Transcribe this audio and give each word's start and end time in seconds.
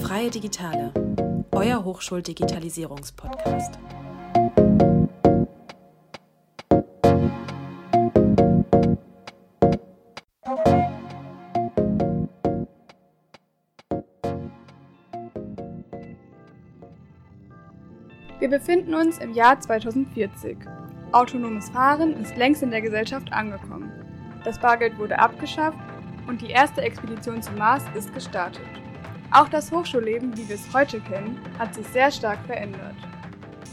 Freie 0.00 0.30
Digitale, 0.30 0.92
euer 1.52 1.84
Hochschuldigitalisierungspodcast. 1.84 3.78
Wir 18.40 18.48
befinden 18.50 18.94
uns 18.94 19.18
im 19.18 19.34
Jahr 19.34 19.60
2040. 19.60 20.58
Autonomes 21.12 21.70
Fahren 21.70 22.20
ist 22.20 22.36
längst 22.36 22.64
in 22.64 22.72
der 22.72 22.82
Gesellschaft 22.82 23.32
angekommen. 23.32 23.92
Das 24.44 24.58
Bargeld 24.58 24.98
wurde 24.98 25.20
abgeschafft 25.20 25.78
und 26.26 26.40
die 26.40 26.50
erste 26.50 26.82
Expedition 26.82 27.42
zum 27.42 27.56
Mars 27.56 27.84
ist 27.94 28.12
gestartet. 28.14 28.66
Auch 29.30 29.48
das 29.48 29.72
Hochschulleben, 29.72 30.36
wie 30.36 30.48
wir 30.48 30.56
es 30.56 30.72
heute 30.72 31.00
kennen, 31.00 31.40
hat 31.58 31.74
sich 31.74 31.86
sehr 31.88 32.10
stark 32.10 32.44
verändert. 32.46 32.96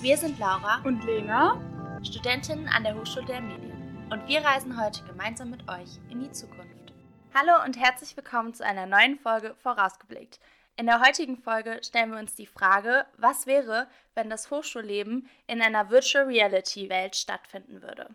Wir 0.02 0.17
sind 0.17 0.40
Laura 0.40 0.81
und 0.85 1.04
Lena, 1.04 1.59
Studentinnen 2.04 2.67
an 2.70 2.84
der 2.84 2.95
Hochschule 2.95 3.26
der 3.26 3.41
Medien. 3.41 4.07
Und 4.09 4.27
wir 4.27 4.40
reisen 4.40 4.81
heute 4.81 5.04
gemeinsam 5.04 5.49
mit 5.49 5.67
euch 5.70 5.99
in 6.09 6.21
die 6.21 6.31
Zukunft. 6.31 6.93
Hallo 7.34 7.63
und 7.63 7.77
herzlich 7.77 8.16
willkommen 8.16 8.54
zu 8.54 8.66
einer 8.66 8.85
neuen 8.85 9.20
Folge 9.20 9.54
Vorausgeblickt. 9.62 10.40
In 10.77 10.85
der 10.85 11.02
heutigen 11.02 11.38
Folge 11.38 11.81
stellen 11.84 12.12
wir 12.12 12.20
uns 12.20 12.35
die 12.35 12.48
Frage, 12.48 13.05
was 13.18 13.45
wäre, 13.45 13.88
wenn 14.16 14.29
das 14.29 14.49
Hochschulleben 14.49 15.29
in 15.45 15.62
einer 15.62 15.90
Virtual 15.90 16.23
Reality 16.26 16.90
Welt 16.90 17.18
stattfinden 17.18 17.81
würde. 17.81 18.09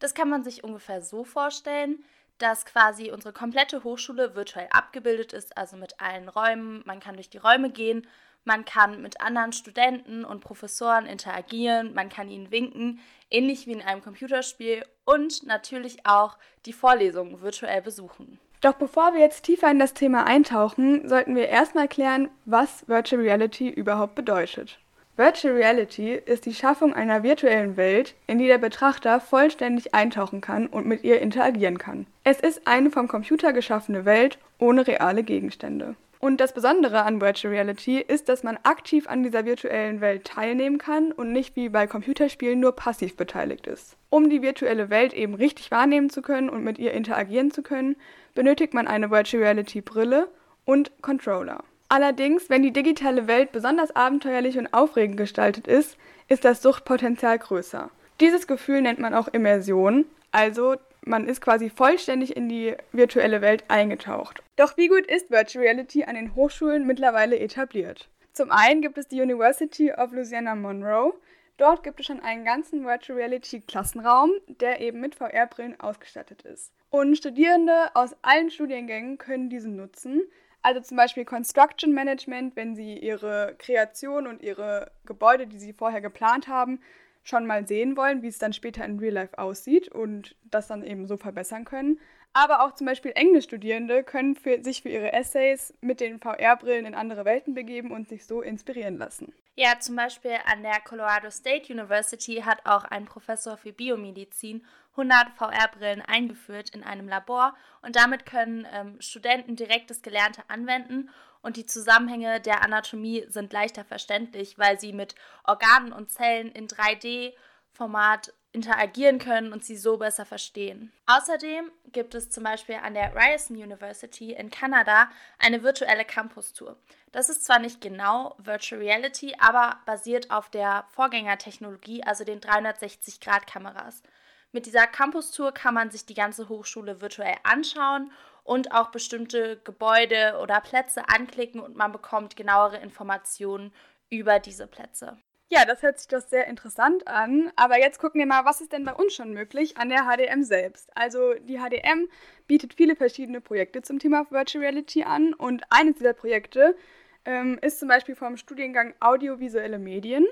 Das 0.00 0.14
kann 0.14 0.28
man 0.28 0.44
sich 0.44 0.64
ungefähr 0.64 1.00
so 1.00 1.24
vorstellen, 1.24 2.04
dass 2.38 2.64
quasi 2.64 3.10
unsere 3.10 3.32
komplette 3.32 3.84
Hochschule 3.84 4.34
virtuell 4.34 4.68
abgebildet 4.70 5.32
ist, 5.32 5.56
also 5.56 5.76
mit 5.76 6.00
allen 6.00 6.28
Räumen. 6.28 6.82
Man 6.86 7.00
kann 7.00 7.16
durch 7.16 7.30
die 7.30 7.38
Räume 7.38 7.70
gehen, 7.70 8.06
man 8.44 8.64
kann 8.64 9.02
mit 9.02 9.20
anderen 9.20 9.52
Studenten 9.52 10.24
und 10.24 10.40
Professoren 10.40 11.06
interagieren, 11.06 11.92
man 11.94 12.08
kann 12.08 12.30
ihnen 12.30 12.50
winken, 12.50 13.00
ähnlich 13.30 13.66
wie 13.66 13.72
in 13.72 13.82
einem 13.82 14.02
Computerspiel 14.02 14.84
und 15.04 15.46
natürlich 15.46 16.06
auch 16.06 16.38
die 16.64 16.72
Vorlesungen 16.72 17.42
virtuell 17.42 17.82
besuchen. 17.82 18.38
Doch 18.60 18.74
bevor 18.74 19.12
wir 19.12 19.20
jetzt 19.20 19.44
tiefer 19.44 19.70
in 19.70 19.78
das 19.78 19.94
Thema 19.94 20.24
eintauchen, 20.26 21.08
sollten 21.08 21.36
wir 21.36 21.48
erstmal 21.48 21.88
klären, 21.88 22.28
was 22.44 22.88
Virtual 22.88 23.22
Reality 23.22 23.68
überhaupt 23.68 24.14
bedeutet. 24.14 24.78
Virtual 25.18 25.52
Reality 25.56 26.12
ist 26.12 26.46
die 26.46 26.54
Schaffung 26.54 26.94
einer 26.94 27.24
virtuellen 27.24 27.76
Welt, 27.76 28.14
in 28.28 28.38
die 28.38 28.46
der 28.46 28.58
Betrachter 28.58 29.18
vollständig 29.18 29.92
eintauchen 29.92 30.40
kann 30.40 30.68
und 30.68 30.86
mit 30.86 31.02
ihr 31.02 31.20
interagieren 31.20 31.76
kann. 31.76 32.06
Es 32.22 32.38
ist 32.38 32.68
eine 32.68 32.92
vom 32.92 33.08
Computer 33.08 33.52
geschaffene 33.52 34.04
Welt 34.04 34.38
ohne 34.60 34.86
reale 34.86 35.24
Gegenstände. 35.24 35.96
Und 36.20 36.40
das 36.40 36.54
Besondere 36.54 37.02
an 37.02 37.20
Virtual 37.20 37.52
Reality 37.52 37.98
ist, 37.98 38.28
dass 38.28 38.44
man 38.44 38.60
aktiv 38.62 39.08
an 39.08 39.24
dieser 39.24 39.44
virtuellen 39.44 40.00
Welt 40.00 40.24
teilnehmen 40.24 40.78
kann 40.78 41.10
und 41.10 41.32
nicht 41.32 41.56
wie 41.56 41.68
bei 41.68 41.88
Computerspielen 41.88 42.60
nur 42.60 42.76
passiv 42.76 43.16
beteiligt 43.16 43.66
ist. 43.66 43.96
Um 44.10 44.30
die 44.30 44.42
virtuelle 44.42 44.88
Welt 44.88 45.14
eben 45.14 45.34
richtig 45.34 45.72
wahrnehmen 45.72 46.10
zu 46.10 46.22
können 46.22 46.48
und 46.48 46.62
mit 46.62 46.78
ihr 46.78 46.92
interagieren 46.92 47.50
zu 47.50 47.62
können, 47.62 47.96
benötigt 48.36 48.72
man 48.72 48.86
eine 48.86 49.10
Virtual 49.10 49.42
Reality 49.42 49.80
Brille 49.80 50.28
und 50.64 50.92
Controller. 51.02 51.64
Allerdings, 51.88 52.50
wenn 52.50 52.62
die 52.62 52.72
digitale 52.72 53.26
Welt 53.26 53.50
besonders 53.52 53.96
abenteuerlich 53.96 54.58
und 54.58 54.74
aufregend 54.74 55.16
gestaltet 55.16 55.66
ist, 55.66 55.96
ist 56.28 56.44
das 56.44 56.60
Suchtpotenzial 56.60 57.38
größer. 57.38 57.90
Dieses 58.20 58.46
Gefühl 58.46 58.82
nennt 58.82 58.98
man 58.98 59.14
auch 59.14 59.28
Immersion, 59.28 60.04
also 60.30 60.76
man 61.02 61.26
ist 61.26 61.40
quasi 61.40 61.70
vollständig 61.70 62.36
in 62.36 62.48
die 62.48 62.74
virtuelle 62.92 63.40
Welt 63.40 63.64
eingetaucht. 63.68 64.42
Doch 64.56 64.76
wie 64.76 64.88
gut 64.88 65.06
ist 65.06 65.30
Virtual 65.30 65.64
Reality 65.64 66.04
an 66.04 66.16
den 66.16 66.34
Hochschulen 66.34 66.86
mittlerweile 66.86 67.38
etabliert? 67.38 68.08
Zum 68.34 68.50
einen 68.50 68.82
gibt 68.82 68.98
es 68.98 69.08
die 69.08 69.22
University 69.22 69.90
of 69.92 70.12
Louisiana 70.12 70.54
Monroe. 70.54 71.14
Dort 71.56 71.82
gibt 71.82 72.00
es 72.00 72.06
schon 72.06 72.20
einen 72.20 72.44
ganzen 72.44 72.84
Virtual 72.84 73.18
Reality 73.18 73.60
Klassenraum, 73.60 74.30
der 74.60 74.80
eben 74.80 75.00
mit 75.00 75.14
VR-Brillen 75.14 75.80
ausgestattet 75.80 76.42
ist. 76.42 76.72
Und 76.90 77.16
Studierende 77.16 77.90
aus 77.94 78.14
allen 78.22 78.50
Studiengängen 78.50 79.18
können 79.18 79.48
diesen 79.48 79.76
nutzen. 79.76 80.22
Also 80.68 80.82
zum 80.82 80.98
Beispiel 80.98 81.24
Construction 81.24 81.94
Management, 81.94 82.54
wenn 82.54 82.76
sie 82.76 82.98
ihre 82.98 83.54
Kreation 83.56 84.26
und 84.26 84.42
ihre 84.42 84.90
Gebäude, 85.06 85.46
die 85.46 85.58
sie 85.58 85.72
vorher 85.72 86.02
geplant 86.02 86.46
haben, 86.46 86.82
schon 87.22 87.46
mal 87.46 87.66
sehen 87.66 87.96
wollen, 87.96 88.20
wie 88.20 88.28
es 88.28 88.36
dann 88.36 88.52
später 88.52 88.84
in 88.84 88.98
Real 88.98 89.14
Life 89.14 89.38
aussieht 89.38 89.88
und 89.88 90.36
das 90.50 90.66
dann 90.66 90.84
eben 90.84 91.06
so 91.06 91.16
verbessern 91.16 91.64
können. 91.64 91.98
Aber 92.32 92.64
auch 92.64 92.74
zum 92.74 92.86
Beispiel 92.86 93.12
Englischstudierende 93.14 94.04
können 94.04 94.36
für, 94.36 94.62
sich 94.62 94.82
für 94.82 94.90
ihre 94.90 95.12
Essays 95.12 95.74
mit 95.80 96.00
den 96.00 96.20
VR-Brillen 96.20 96.86
in 96.86 96.94
andere 96.94 97.24
Welten 97.24 97.54
begeben 97.54 97.90
und 97.90 98.08
sich 98.08 98.26
so 98.26 98.42
inspirieren 98.42 98.98
lassen. 98.98 99.32
Ja, 99.56 99.80
zum 99.80 99.96
Beispiel 99.96 100.36
an 100.46 100.62
der 100.62 100.80
Colorado 100.80 101.30
State 101.30 101.72
University 101.72 102.42
hat 102.44 102.64
auch 102.64 102.84
ein 102.84 103.06
Professor 103.06 103.56
für 103.56 103.72
Biomedizin 103.72 104.64
100 104.92 105.30
VR-Brillen 105.36 106.02
eingeführt 106.02 106.70
in 106.70 106.84
einem 106.84 107.08
Labor 107.08 107.56
und 107.82 107.96
damit 107.96 108.24
können 108.24 108.66
ähm, 108.72 109.00
Studenten 109.00 109.56
direkt 109.56 109.90
das 109.90 110.02
Gelernte 110.02 110.42
anwenden 110.48 111.10
und 111.40 111.56
die 111.56 111.66
Zusammenhänge 111.66 112.40
der 112.40 112.62
Anatomie 112.62 113.24
sind 113.28 113.52
leichter 113.52 113.84
verständlich, 113.84 114.58
weil 114.58 114.78
sie 114.78 114.92
mit 114.92 115.14
Organen 115.44 115.92
und 115.92 116.10
Zellen 116.10 116.50
in 116.52 116.68
3D-Format 116.68 118.34
interagieren 118.52 119.18
können 119.18 119.52
und 119.52 119.64
sie 119.64 119.76
so 119.76 119.98
besser 119.98 120.24
verstehen. 120.24 120.92
Außerdem 121.06 121.70
gibt 121.92 122.14
es 122.14 122.30
zum 122.30 122.44
Beispiel 122.44 122.76
an 122.76 122.94
der 122.94 123.14
Ryerson 123.14 123.56
University 123.56 124.32
in 124.32 124.50
Kanada 124.50 125.10
eine 125.38 125.62
virtuelle 125.62 126.04
Campus-Tour. 126.04 126.76
Das 127.12 127.28
ist 127.28 127.44
zwar 127.44 127.58
nicht 127.58 127.80
genau 127.80 128.34
Virtual 128.38 128.80
Reality, 128.80 129.34
aber 129.38 129.78
basiert 129.86 130.30
auf 130.30 130.50
der 130.50 130.86
Vorgängertechnologie, 130.90 132.02
also 132.04 132.24
den 132.24 132.40
360-Grad-Kameras. 132.40 134.02
Mit 134.50 134.64
dieser 134.64 134.86
Campus-Tour 134.86 135.52
kann 135.52 135.74
man 135.74 135.90
sich 135.90 136.06
die 136.06 136.14
ganze 136.14 136.48
Hochschule 136.48 137.02
virtuell 137.02 137.36
anschauen 137.42 138.10
und 138.44 138.72
auch 138.72 138.90
bestimmte 138.90 139.60
Gebäude 139.62 140.38
oder 140.42 140.62
Plätze 140.62 141.06
anklicken 141.08 141.60
und 141.60 141.76
man 141.76 141.92
bekommt 141.92 142.34
genauere 142.34 142.78
Informationen 142.78 143.74
über 144.08 144.38
diese 144.38 144.66
Plätze. 144.66 145.18
Ja, 145.50 145.64
das 145.64 145.82
hört 145.82 145.98
sich 145.98 146.08
doch 146.08 146.20
sehr 146.20 146.46
interessant 146.46 147.08
an. 147.08 147.50
Aber 147.56 147.78
jetzt 147.78 147.98
gucken 147.98 148.18
wir 148.18 148.26
mal, 148.26 148.44
was 148.44 148.60
ist 148.60 148.72
denn 148.72 148.84
bei 148.84 148.92
uns 148.92 149.14
schon 149.14 149.32
möglich 149.32 149.78
an 149.78 149.88
der 149.88 150.04
HDM 150.04 150.42
selbst. 150.42 150.90
Also 150.94 151.34
die 151.34 151.58
HDM 151.58 152.08
bietet 152.46 152.74
viele 152.74 152.96
verschiedene 152.96 153.40
Projekte 153.40 153.80
zum 153.80 153.98
Thema 153.98 154.30
Virtual 154.30 154.62
Reality 154.62 155.04
an 155.04 155.32
und 155.32 155.62
eines 155.70 155.96
dieser 155.96 156.12
Projekte 156.12 156.76
ähm, 157.24 157.58
ist 157.62 157.80
zum 157.80 157.88
Beispiel 157.88 158.14
vom 158.14 158.36
Studiengang 158.36 158.94
Audiovisuelle 159.00 159.78
Medien. 159.78 160.26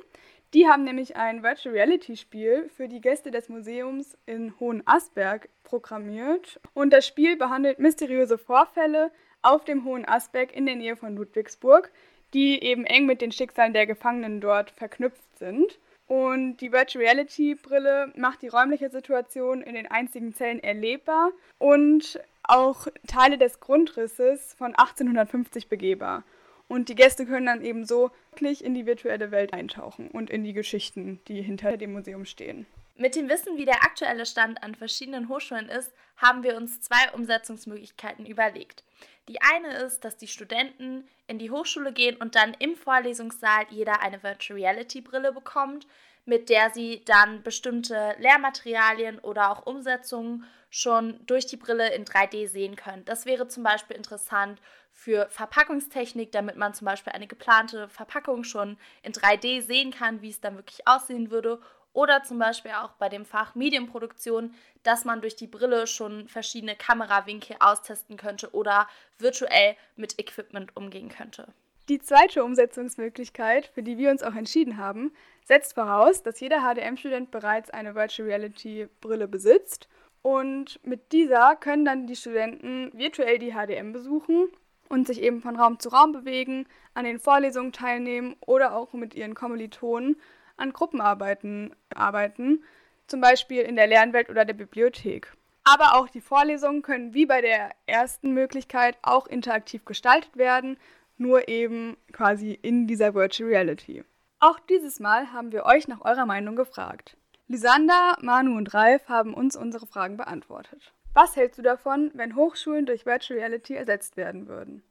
Die 0.52 0.68
haben 0.68 0.84
nämlich 0.84 1.16
ein 1.16 1.42
Virtual 1.42 1.74
Reality 1.74 2.16
Spiel 2.16 2.68
für 2.68 2.86
die 2.86 3.00
Gäste 3.00 3.30
des 3.30 3.48
Museums 3.48 4.16
in 4.26 4.58
Hohenasperg 4.60 5.48
programmiert. 5.64 6.60
Und 6.74 6.92
das 6.92 7.06
Spiel 7.06 7.36
behandelt 7.36 7.78
mysteriöse 7.78 8.38
Vorfälle 8.38 9.10
auf 9.42 9.64
dem 9.64 9.84
Hohen 9.84 10.06
Asberg 10.06 10.54
in 10.54 10.66
der 10.66 10.76
Nähe 10.76 10.96
von 10.96 11.16
Ludwigsburg, 11.16 11.90
die 12.36 12.62
eben 12.62 12.84
eng 12.84 13.06
mit 13.06 13.22
den 13.22 13.32
Schicksalen 13.32 13.72
der 13.72 13.86
Gefangenen 13.86 14.42
dort 14.42 14.70
verknüpft 14.70 15.38
sind. 15.38 15.78
Und 16.06 16.58
die 16.58 16.70
Virtual 16.70 17.02
Reality 17.02 17.54
Brille 17.54 18.12
macht 18.14 18.42
die 18.42 18.48
räumliche 18.48 18.90
Situation 18.90 19.62
in 19.62 19.74
den 19.74 19.90
einzigen 19.90 20.34
Zellen 20.34 20.62
erlebbar 20.62 21.30
und 21.58 22.20
auch 22.42 22.88
Teile 23.06 23.38
des 23.38 23.58
Grundrisses 23.58 24.54
von 24.58 24.74
1850 24.74 25.68
begehbar. 25.68 26.24
Und 26.68 26.90
die 26.90 26.94
Gäste 26.94 27.24
können 27.24 27.46
dann 27.46 27.64
eben 27.64 27.86
so 27.86 28.10
wirklich 28.32 28.62
in 28.62 28.74
die 28.74 28.84
virtuelle 28.84 29.30
Welt 29.30 29.54
eintauchen 29.54 30.08
und 30.08 30.28
in 30.28 30.44
die 30.44 30.52
Geschichten, 30.52 31.20
die 31.28 31.40
hinter 31.40 31.78
dem 31.78 31.94
Museum 31.94 32.26
stehen. 32.26 32.66
Mit 32.96 33.16
dem 33.16 33.30
Wissen, 33.30 33.56
wie 33.56 33.64
der 33.64 33.82
aktuelle 33.82 34.26
Stand 34.26 34.62
an 34.62 34.74
verschiedenen 34.74 35.30
Hochschulen 35.30 35.70
ist, 35.70 35.92
haben 36.18 36.42
wir 36.42 36.56
uns 36.56 36.82
zwei 36.82 37.12
Umsetzungsmöglichkeiten 37.14 38.26
überlegt. 38.26 38.84
Die 39.28 39.40
eine 39.42 39.76
ist, 39.78 40.04
dass 40.04 40.16
die 40.16 40.28
Studenten 40.28 41.08
in 41.26 41.38
die 41.38 41.50
Hochschule 41.50 41.92
gehen 41.92 42.16
und 42.16 42.34
dann 42.34 42.54
im 42.58 42.76
Vorlesungssaal 42.76 43.66
jeder 43.70 44.00
eine 44.00 44.22
Virtual 44.22 44.58
Reality 44.58 45.00
Brille 45.00 45.32
bekommt, 45.32 45.86
mit 46.24 46.48
der 46.48 46.70
sie 46.70 47.02
dann 47.04 47.42
bestimmte 47.42 48.14
Lehrmaterialien 48.18 49.18
oder 49.18 49.50
auch 49.50 49.66
Umsetzungen 49.66 50.44
schon 50.70 51.24
durch 51.26 51.46
die 51.46 51.56
Brille 51.56 51.94
in 51.94 52.04
3D 52.04 52.48
sehen 52.48 52.76
können. 52.76 53.04
Das 53.04 53.26
wäre 53.26 53.48
zum 53.48 53.62
Beispiel 53.62 53.96
interessant 53.96 54.60
für 54.92 55.28
Verpackungstechnik, 55.28 56.32
damit 56.32 56.56
man 56.56 56.74
zum 56.74 56.86
Beispiel 56.86 57.12
eine 57.12 57.26
geplante 57.26 57.88
Verpackung 57.88 58.44
schon 58.44 58.78
in 59.02 59.12
3D 59.12 59.62
sehen 59.62 59.92
kann, 59.92 60.22
wie 60.22 60.30
es 60.30 60.40
dann 60.40 60.56
wirklich 60.56 60.86
aussehen 60.86 61.30
würde. 61.30 61.60
Oder 61.96 62.22
zum 62.22 62.38
Beispiel 62.38 62.72
auch 62.72 62.90
bei 62.98 63.08
dem 63.08 63.24
Fach 63.24 63.54
Medienproduktion, 63.54 64.52
dass 64.82 65.06
man 65.06 65.22
durch 65.22 65.34
die 65.34 65.46
Brille 65.46 65.86
schon 65.86 66.28
verschiedene 66.28 66.76
Kamerawinkel 66.76 67.56
austesten 67.58 68.18
könnte 68.18 68.54
oder 68.54 68.86
virtuell 69.18 69.76
mit 69.96 70.18
Equipment 70.18 70.76
umgehen 70.76 71.08
könnte. 71.08 71.48
Die 71.88 71.98
zweite 71.98 72.44
Umsetzungsmöglichkeit, 72.44 73.68
für 73.68 73.82
die 73.82 73.96
wir 73.96 74.10
uns 74.10 74.22
auch 74.22 74.34
entschieden 74.34 74.76
haben, 74.76 75.10
setzt 75.46 75.72
voraus, 75.72 76.22
dass 76.22 76.38
jeder 76.38 76.60
HDM-Student 76.60 77.30
bereits 77.30 77.70
eine 77.70 77.94
Virtual 77.94 78.28
Reality 78.28 78.88
Brille 79.00 79.26
besitzt 79.26 79.88
Und 80.20 80.78
mit 80.84 81.12
dieser 81.12 81.56
können 81.56 81.86
dann 81.86 82.06
die 82.06 82.16
Studenten 82.16 82.90
virtuell 82.92 83.38
die 83.38 83.52
HDM 83.54 83.92
besuchen 83.92 84.48
und 84.90 85.06
sich 85.06 85.22
eben 85.22 85.40
von 85.40 85.56
Raum 85.56 85.78
zu 85.78 85.88
Raum 85.88 86.12
bewegen, 86.12 86.66
an 86.92 87.06
den 87.06 87.20
Vorlesungen 87.20 87.72
teilnehmen 87.72 88.36
oder 88.44 88.76
auch 88.76 88.92
mit 88.92 89.14
ihren 89.14 89.34
Kommilitonen 89.34 90.16
an 90.56 90.72
Gruppenarbeiten 90.72 91.74
arbeiten, 91.94 92.64
zum 93.06 93.20
Beispiel 93.20 93.62
in 93.62 93.76
der 93.76 93.86
Lernwelt 93.86 94.30
oder 94.30 94.44
der 94.44 94.54
Bibliothek. 94.54 95.32
Aber 95.64 95.96
auch 95.96 96.08
die 96.08 96.20
Vorlesungen 96.20 96.82
können 96.82 97.12
wie 97.12 97.26
bei 97.26 97.40
der 97.40 97.70
ersten 97.86 98.32
Möglichkeit 98.32 98.96
auch 99.02 99.26
interaktiv 99.26 99.84
gestaltet 99.84 100.36
werden, 100.36 100.78
nur 101.18 101.48
eben 101.48 101.96
quasi 102.12 102.52
in 102.52 102.86
dieser 102.86 103.14
Virtual 103.14 103.50
Reality. 103.50 104.04
Auch 104.38 104.60
dieses 104.60 105.00
Mal 105.00 105.32
haben 105.32 105.50
wir 105.50 105.64
euch 105.64 105.88
nach 105.88 106.02
eurer 106.02 106.26
Meinung 106.26 106.56
gefragt. 106.56 107.16
Lisander, 107.48 108.16
Manu 108.20 108.56
und 108.56 108.74
Ralf 108.74 109.08
haben 109.08 109.32
uns 109.34 109.56
unsere 109.56 109.86
Fragen 109.86 110.16
beantwortet. 110.16 110.92
Was 111.14 111.34
hältst 111.34 111.58
du 111.58 111.62
davon, 111.62 112.10
wenn 112.14 112.36
Hochschulen 112.36 112.86
durch 112.86 113.06
Virtual 113.06 113.38
Reality 113.38 113.74
ersetzt 113.74 114.16
werden 114.16 114.48
würden? 114.48 114.82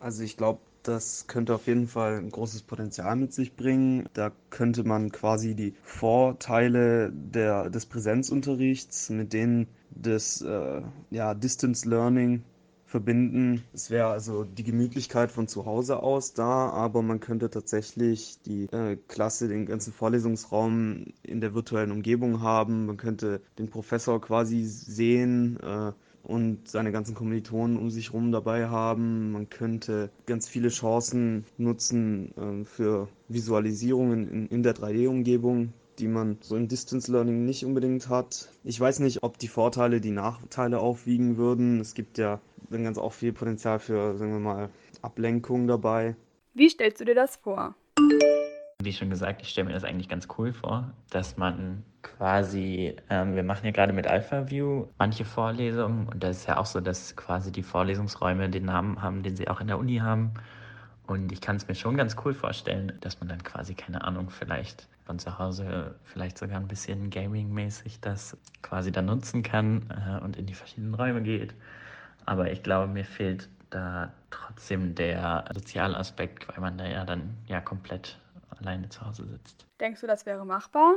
Also 0.00 0.24
ich 0.24 0.36
glaube, 0.36 0.60
das 0.84 1.26
könnte 1.26 1.54
auf 1.54 1.66
jeden 1.66 1.88
Fall 1.88 2.18
ein 2.18 2.30
großes 2.30 2.62
Potenzial 2.62 3.16
mit 3.16 3.32
sich 3.32 3.56
bringen. 3.56 4.08
Da 4.12 4.30
könnte 4.50 4.84
man 4.84 5.10
quasi 5.10 5.54
die 5.54 5.74
Vorteile 5.82 7.10
der, 7.12 7.70
des 7.70 7.86
Präsenzunterrichts 7.86 9.10
mit 9.10 9.32
denen 9.32 9.66
des 9.90 10.42
äh, 10.42 10.82
ja, 11.10 11.34
Distance 11.34 11.88
Learning 11.88 12.42
verbinden. 12.86 13.64
Es 13.72 13.90
wäre 13.90 14.08
also 14.08 14.44
die 14.44 14.62
Gemütlichkeit 14.62 15.32
von 15.32 15.48
zu 15.48 15.66
Hause 15.66 16.00
aus 16.00 16.32
da, 16.34 16.68
aber 16.68 17.02
man 17.02 17.18
könnte 17.18 17.50
tatsächlich 17.50 18.38
die 18.46 18.66
äh, 18.66 18.96
Klasse, 19.08 19.48
den 19.48 19.66
ganzen 19.66 19.92
Vorlesungsraum 19.92 21.06
in 21.22 21.40
der 21.40 21.54
virtuellen 21.54 21.90
Umgebung 21.90 22.40
haben. 22.40 22.86
Man 22.86 22.96
könnte 22.96 23.40
den 23.58 23.68
Professor 23.68 24.20
quasi 24.20 24.62
sehen. 24.64 25.58
Äh, 25.60 25.92
und 26.24 26.68
seine 26.68 26.90
ganzen 26.90 27.14
Kommilitonen 27.14 27.76
um 27.76 27.90
sich 27.90 28.08
herum 28.08 28.32
dabei 28.32 28.68
haben. 28.68 29.32
Man 29.32 29.48
könnte 29.48 30.10
ganz 30.26 30.48
viele 30.48 30.68
Chancen 30.68 31.44
nutzen 31.58 32.34
äh, 32.36 32.64
für 32.64 33.08
Visualisierungen 33.28 34.28
in, 34.28 34.46
in 34.48 34.62
der 34.62 34.74
3D-Umgebung 34.74 35.72
die 35.98 36.08
man 36.08 36.38
so 36.40 36.56
im 36.56 36.68
Distance 36.68 37.10
Learning 37.10 37.44
nicht 37.44 37.64
unbedingt 37.64 38.08
hat. 38.08 38.48
Ich 38.64 38.80
weiß 38.80 39.00
nicht, 39.00 39.22
ob 39.22 39.38
die 39.38 39.48
Vorteile 39.48 40.00
die 40.00 40.10
Nachteile 40.10 40.80
aufwiegen 40.80 41.36
würden. 41.36 41.80
Es 41.80 41.94
gibt 41.94 42.18
ja 42.18 42.40
dann 42.70 42.84
ganz 42.84 42.98
auch 42.98 43.12
viel 43.12 43.32
Potenzial 43.32 43.78
für, 43.78 44.16
sagen 44.16 44.32
wir 44.32 44.40
mal, 44.40 44.70
Ablenkung 45.02 45.66
dabei. 45.66 46.16
Wie 46.54 46.68
stellst 46.68 47.00
du 47.00 47.04
dir 47.04 47.14
das 47.14 47.36
vor? 47.36 47.74
Wie 48.84 48.92
schon 48.92 49.10
gesagt, 49.10 49.42
ich 49.42 49.48
stelle 49.48 49.68
mir 49.68 49.72
das 49.72 49.84
eigentlich 49.84 50.08
ganz 50.08 50.28
cool 50.38 50.52
vor, 50.52 50.92
dass 51.10 51.36
man 51.36 51.82
quasi, 52.02 52.94
ähm, 53.08 53.34
wir 53.34 53.42
machen 53.42 53.64
ja 53.64 53.72
gerade 53.72 53.92
mit 53.92 54.06
AlphaView 54.06 54.88
manche 54.98 55.24
Vorlesungen 55.24 56.08
und 56.08 56.22
das 56.22 56.38
ist 56.38 56.48
ja 56.48 56.58
auch 56.58 56.66
so, 56.66 56.80
dass 56.80 57.16
quasi 57.16 57.50
die 57.50 57.62
Vorlesungsräume 57.62 58.50
den 58.50 58.66
Namen 58.66 59.00
haben, 59.00 59.22
den 59.22 59.36
sie 59.36 59.48
auch 59.48 59.60
in 59.60 59.68
der 59.68 59.78
Uni 59.78 59.96
haben. 59.96 60.34
Und 61.06 61.32
ich 61.32 61.40
kann 61.40 61.56
es 61.56 61.68
mir 61.68 61.74
schon 61.74 61.96
ganz 61.96 62.16
cool 62.24 62.34
vorstellen, 62.34 62.92
dass 63.00 63.20
man 63.20 63.28
dann 63.28 63.42
quasi, 63.42 63.74
keine 63.74 64.04
Ahnung, 64.04 64.30
vielleicht 64.30 64.88
von 65.04 65.18
zu 65.18 65.38
Hause 65.38 65.94
vielleicht 66.04 66.38
sogar 66.38 66.58
ein 66.58 66.68
bisschen 66.68 67.10
gaming-mäßig 67.10 68.00
das 68.00 68.36
quasi 68.62 68.90
dann 68.90 69.06
nutzen 69.06 69.42
kann 69.42 69.90
äh, 69.90 70.22
und 70.22 70.36
in 70.36 70.46
die 70.46 70.54
verschiedenen 70.54 70.94
Räume 70.94 71.22
geht. 71.22 71.54
Aber 72.26 72.50
ich 72.50 72.62
glaube, 72.62 72.90
mir 72.92 73.04
fehlt 73.04 73.48
da 73.70 74.12
trotzdem 74.30 74.94
der 74.94 75.44
soziale 75.54 75.96
Aspekt, 75.96 76.48
weil 76.48 76.60
man 76.60 76.78
da 76.78 76.86
ja 76.86 77.04
dann 77.04 77.36
ja 77.46 77.60
komplett 77.60 78.18
alleine 78.60 78.88
zu 78.88 79.00
Hause 79.04 79.26
sitzt. 79.26 79.66
Denkst 79.80 80.00
du, 80.00 80.06
das 80.06 80.26
wäre 80.26 80.44
machbar? 80.44 80.94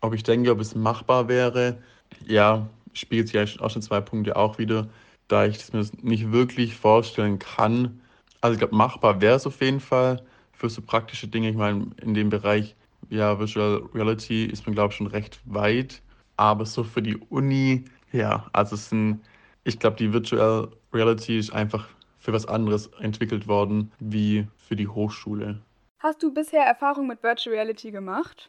Ob 0.00 0.14
ich 0.14 0.22
denke, 0.22 0.50
ob 0.50 0.60
es 0.60 0.74
machbar 0.74 1.28
wäre, 1.28 1.78
ja, 2.26 2.68
spiegelt 2.92 3.28
sich 3.28 3.34
ja 3.34 3.64
auch 3.64 3.70
schon 3.70 3.82
zwei 3.82 4.00
Punkte 4.00 4.36
auch 4.36 4.58
wieder, 4.58 4.88
da 5.28 5.46
ich 5.46 5.58
das 5.58 5.72
mir 5.72 5.84
nicht 6.02 6.32
wirklich 6.32 6.76
vorstellen 6.76 7.38
kann. 7.38 8.00
Also 8.40 8.54
ich 8.54 8.58
glaube, 8.58 8.76
machbar 8.76 9.20
wäre 9.20 9.36
es 9.36 9.46
auf 9.46 9.60
jeden 9.60 9.80
Fall 9.80 10.22
für 10.52 10.68
so 10.68 10.82
praktische 10.82 11.28
Dinge. 11.28 11.50
Ich 11.50 11.56
meine, 11.56 11.90
in 12.00 12.14
dem 12.14 12.30
Bereich 12.30 12.76
ja, 13.10 13.38
Virtual 13.38 13.82
Reality 13.94 14.46
ist 14.46 14.66
man, 14.66 14.74
glaube 14.74 14.92
ich, 14.92 14.96
schon 14.96 15.06
recht 15.06 15.40
weit. 15.44 16.02
Aber 16.36 16.66
so 16.66 16.84
für 16.84 17.02
die 17.02 17.16
Uni, 17.16 17.84
ja, 18.12 18.46
also 18.52 18.74
es 18.74 18.88
sind, 18.90 19.20
ich 19.64 19.78
glaube, 19.78 19.96
die 19.96 20.12
Virtual 20.12 20.68
Reality 20.92 21.38
ist 21.38 21.52
einfach 21.52 21.88
für 22.18 22.32
was 22.32 22.46
anderes 22.46 22.88
entwickelt 22.98 23.46
worden 23.46 23.92
wie 24.00 24.46
für 24.56 24.76
die 24.76 24.88
Hochschule. 24.88 25.60
Hast 26.06 26.22
du 26.22 26.32
bisher 26.32 26.62
Erfahrungen 26.62 27.08
mit 27.08 27.24
Virtual 27.24 27.56
Reality 27.56 27.90
gemacht? 27.90 28.48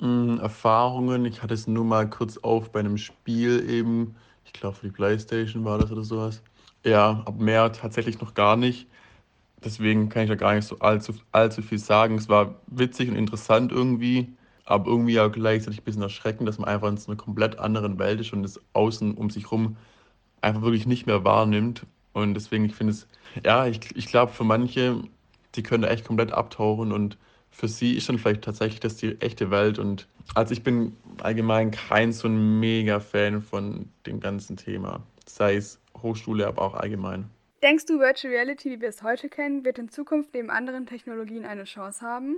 Mm, 0.00 0.38
Erfahrungen, 0.40 1.24
ich 1.24 1.44
hatte 1.44 1.54
es 1.54 1.68
nur 1.68 1.84
mal 1.84 2.10
kurz 2.10 2.38
auf 2.38 2.72
bei 2.72 2.80
einem 2.80 2.98
Spiel 2.98 3.70
eben. 3.70 4.16
Ich 4.44 4.52
glaube, 4.52 4.74
für 4.74 4.86
die 4.86 4.92
Playstation 4.92 5.64
war 5.64 5.78
das 5.78 5.92
oder 5.92 6.02
sowas. 6.02 6.42
Ja, 6.84 7.22
aber 7.24 7.40
mehr 7.40 7.70
tatsächlich 7.72 8.20
noch 8.20 8.34
gar 8.34 8.56
nicht. 8.56 8.88
Deswegen 9.64 10.08
kann 10.08 10.24
ich 10.24 10.28
da 10.28 10.34
gar 10.34 10.54
nicht 10.54 10.66
so 10.66 10.76
allzu, 10.80 11.12
allzu 11.30 11.62
viel 11.62 11.78
sagen. 11.78 12.16
Es 12.16 12.28
war 12.28 12.56
witzig 12.66 13.08
und 13.08 13.14
interessant 13.14 13.70
irgendwie, 13.70 14.36
aber 14.64 14.90
irgendwie 14.90 15.20
auch 15.20 15.30
gleichzeitig 15.30 15.82
ein 15.82 15.84
bisschen 15.84 16.02
erschreckend, 16.02 16.48
dass 16.48 16.58
man 16.58 16.68
einfach 16.68 16.88
in 16.88 16.96
so 16.96 17.12
einer 17.12 17.16
komplett 17.16 17.60
anderen 17.60 18.00
Welt 18.00 18.18
ist 18.18 18.32
und 18.32 18.42
das 18.42 18.60
Außen 18.72 19.14
um 19.14 19.30
sich 19.30 19.44
herum 19.44 19.76
einfach 20.40 20.62
wirklich 20.62 20.88
nicht 20.88 21.06
mehr 21.06 21.22
wahrnimmt. 21.22 21.86
Und 22.12 22.34
deswegen, 22.34 22.64
ich 22.64 22.74
finde 22.74 22.94
es, 22.94 23.06
ja, 23.44 23.68
ich, 23.68 23.94
ich 23.94 24.08
glaube, 24.08 24.32
für 24.32 24.42
manche, 24.42 25.00
die 25.54 25.62
können 25.62 25.82
da 25.82 25.88
echt 25.88 26.06
komplett 26.06 26.32
abtauchen 26.32 26.92
und 26.92 27.18
für 27.50 27.68
sie 27.68 27.96
ist 27.96 28.08
dann 28.08 28.18
vielleicht 28.18 28.42
tatsächlich 28.42 28.80
das 28.80 28.96
die 28.96 29.20
echte 29.20 29.50
Welt. 29.50 29.78
Und 29.78 30.06
also 30.34 30.52
ich 30.52 30.62
bin 30.62 30.96
allgemein 31.20 31.70
kein 31.72 32.12
so 32.12 32.28
ein 32.28 32.60
Mega-Fan 32.60 33.42
von 33.42 33.88
dem 34.06 34.20
ganzen 34.20 34.56
Thema, 34.56 35.02
sei 35.26 35.56
es 35.56 35.80
Hochschule, 36.00 36.46
aber 36.46 36.62
auch 36.62 36.74
allgemein. 36.74 37.28
Denkst 37.62 37.86
du, 37.86 37.98
Virtual 37.98 38.32
Reality, 38.32 38.70
wie 38.70 38.80
wir 38.80 38.88
es 38.88 39.02
heute 39.02 39.28
kennen, 39.28 39.64
wird 39.64 39.78
in 39.78 39.90
Zukunft 39.90 40.32
neben 40.32 40.48
anderen 40.48 40.86
Technologien 40.86 41.44
eine 41.44 41.64
Chance 41.64 42.00
haben? 42.00 42.36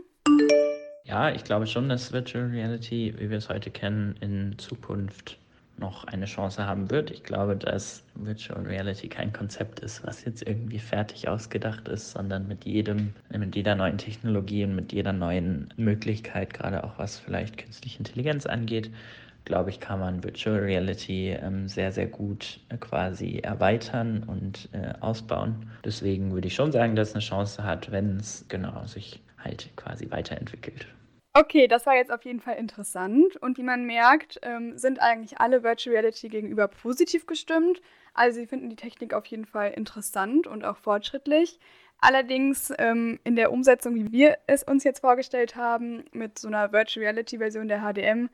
Ja, 1.05 1.31
ich 1.31 1.45
glaube 1.45 1.67
schon, 1.67 1.89
dass 1.89 2.13
Virtual 2.13 2.47
Reality, 2.47 3.15
wie 3.19 3.31
wir 3.31 3.39
es 3.39 3.49
heute 3.49 3.71
kennen, 3.71 4.17
in 4.21 4.59
Zukunft 4.59 5.39
noch 5.79 6.05
eine 6.05 6.27
Chance 6.27 6.67
haben 6.67 6.91
wird. 6.91 7.11
Ich 7.11 7.23
glaube, 7.23 7.57
dass 7.57 8.05
Virtual 8.15 8.63
Reality 8.63 9.09
kein 9.09 9.33
Konzept 9.33 9.81
ist, 9.81 10.07
was 10.07 10.25
jetzt 10.25 10.47
irgendwie 10.47 10.79
fertig 10.79 11.29
ausgedacht 11.29 11.89
ist, 11.89 12.13
sondern 12.13 12.47
mit 12.47 12.65
jedem, 12.65 13.15
mit 13.31 13.57
jeder 13.57 13.75
neuen 13.75 13.99
Technologie 13.99 14.65
und 14.65 14.75
mit 14.75 14.93
jeder 14.93 15.13
neuen 15.13 15.73
Möglichkeit, 15.77 16.55
gerade 16.55 16.85
auch 16.85 16.99
was 16.99 17.19
vielleicht 17.19 17.59
künstliche 17.59 17.99
Intelligenz 17.99 18.47
angeht, 18.47 18.91
glaube 19.45 19.71
ich, 19.71 19.81
kann 19.81 20.01
man 20.01 20.23
Virtual 20.23 20.59
Reality 20.59 21.31
ähm, 21.31 21.69
sehr, 21.69 21.93
sehr 21.93 22.07
gut 22.07 22.61
äh, 22.69 22.77
quasi 22.77 23.39
erweitern 23.39 24.23
und 24.25 24.69
äh, 24.73 24.93
ausbauen. 25.01 25.71
Deswegen 25.85 26.33
würde 26.33 26.47
ich 26.47 26.55
schon 26.55 26.73
sagen, 26.73 26.95
dass 26.97 27.09
es 27.09 27.15
eine 27.15 27.23
Chance 27.23 27.65
hat, 27.65 27.91
wenn 27.91 28.19
es 28.19 28.47
genau 28.49 28.87
sich 28.87 29.21
halt 29.39 29.69
quasi 29.77 30.11
weiterentwickelt. 30.11 30.87
Okay, 31.35 31.67
das 31.67 31.87
war 31.87 31.95
jetzt 31.95 32.13
auf 32.13 32.25
jeden 32.27 32.41
Fall 32.41 32.57
interessant. 32.57 33.37
Und 33.37 33.57
wie 33.57 33.63
man 33.63 33.87
merkt, 33.87 34.39
ähm, 34.43 34.77
sind 34.77 35.01
eigentlich 35.01 35.39
alle 35.41 35.63
Virtual 35.63 35.97
Reality 35.97 36.29
gegenüber 36.29 36.69
positiv 36.69 37.25
gestimmt. 37.27 37.81
Also 38.13 38.41
sie 38.41 38.47
finden 38.47 38.69
die 38.69 38.77
Technik 38.77 39.15
auf 39.15 39.25
jeden 39.27 39.47
Fall 39.47 39.71
interessant 39.71 40.47
und 40.47 40.63
auch 40.65 40.77
fortschrittlich. 40.77 41.59
Allerdings 41.99 42.73
ähm, 42.79 43.19
in 43.25 43.37
der 43.37 43.51
Umsetzung, 43.51 43.95
wie 43.95 44.13
wir 44.13 44.37
es 44.47 44.63
uns 44.63 44.85
jetzt 44.85 45.01
vorgestellt 45.01 45.57
haben, 45.57 46.05
mit 46.13 46.39
so 46.39 46.49
einer 46.49 46.73
Virtual 46.73 47.05
Reality 47.05 47.39
Version 47.39 47.69
der 47.69 47.81
HDM, 47.81 48.29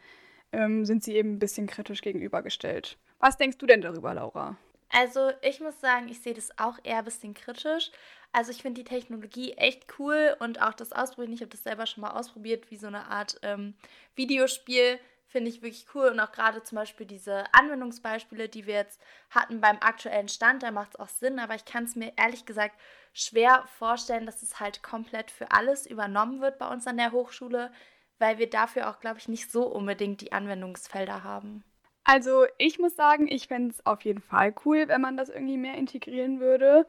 ähm, 0.53 0.85
sind 0.85 1.05
sie 1.05 1.15
eben 1.15 1.35
ein 1.35 1.39
bisschen 1.39 1.69
kritisch 1.69 2.01
gegenübergestellt. 2.01 2.99
Was 3.21 3.37
denkst 3.37 3.59
du 3.59 3.67
denn 3.67 3.81
darüber, 3.81 4.15
Laura? 4.15 4.57
Also 4.91 5.33
ich 5.43 5.61
muss 5.61 5.81
sagen, 5.81 6.09
ich 6.09 6.21
sehe 6.21 6.35
das 6.35 6.59
auch 6.59 6.79
eher 6.83 6.99
ein 6.99 7.05
bisschen 7.05 7.35
kritisch. 7.35 7.91
Also 8.33 8.51
ich 8.51 8.63
finde 8.63 8.83
die 8.83 8.89
Technologie 8.89 9.53
echt 9.55 9.87
cool 9.99 10.37
und 10.41 10.61
auch 10.63 10.75
das 10.75 10.93
Ausprobieren, 10.93 11.33
ich 11.33 11.41
habe 11.41 11.51
das 11.51 11.63
selber 11.63 11.87
schon 11.87 12.03
mal 12.03 12.11
ausprobiert, 12.11 12.71
wie 12.71 12.77
so 12.77 12.87
eine 12.87 13.07
Art 13.07 13.39
ähm, 13.43 13.75
Videospiel, 14.17 14.99
finde 15.27 15.51
ich 15.51 15.63
wirklich 15.63 15.87
cool. 15.95 16.09
Und 16.09 16.21
auch 16.21 16.33
gerade 16.33 16.63
zum 16.63 16.77
Beispiel 16.77 17.07
diese 17.07 17.45
Anwendungsbeispiele, 17.53 18.49
die 18.49 18.67
wir 18.67 18.75
jetzt 18.75 19.01
hatten 19.31 19.61
beim 19.61 19.79
aktuellen 19.81 20.29
Stand, 20.29 20.63
da 20.63 20.71
macht 20.71 20.91
es 20.95 21.01
auch 21.01 21.09
Sinn, 21.09 21.39
aber 21.39 21.55
ich 21.55 21.65
kann 21.65 21.85
es 21.85 21.97
mir 21.97 22.13
ehrlich 22.17 22.47
gesagt 22.47 22.79
schwer 23.13 23.65
vorstellen, 23.79 24.27
dass 24.27 24.43
es 24.43 24.61
halt 24.61 24.83
komplett 24.83 25.31
für 25.31 25.51
alles 25.51 25.87
übernommen 25.87 26.41
wird 26.41 26.59
bei 26.59 26.69
uns 26.69 26.87
an 26.87 26.97
der 26.97 27.13
Hochschule 27.13 27.71
weil 28.19 28.39
wir 28.39 28.51
dafür 28.51 28.91
auch, 28.91 29.01
glaube 29.01 29.19
ich, 29.19 29.29
nicht 29.29 29.51
so 29.51 29.65
unbedingt 29.65 30.21
die 30.21 30.33
Anwendungsfelder 30.33 31.23
haben. 31.23 31.65
Also 32.11 32.47
ich 32.57 32.79
muss 32.79 32.97
sagen, 32.97 33.29
ich 33.29 33.49
fände 33.49 33.75
es 33.75 33.85
auf 33.85 34.01
jeden 34.01 34.23
Fall 34.23 34.55
cool, 34.65 34.89
wenn 34.89 35.03
man 35.03 35.19
das 35.19 35.29
irgendwie 35.29 35.59
mehr 35.59 35.75
integrieren 35.75 36.41
würde. 36.41 36.87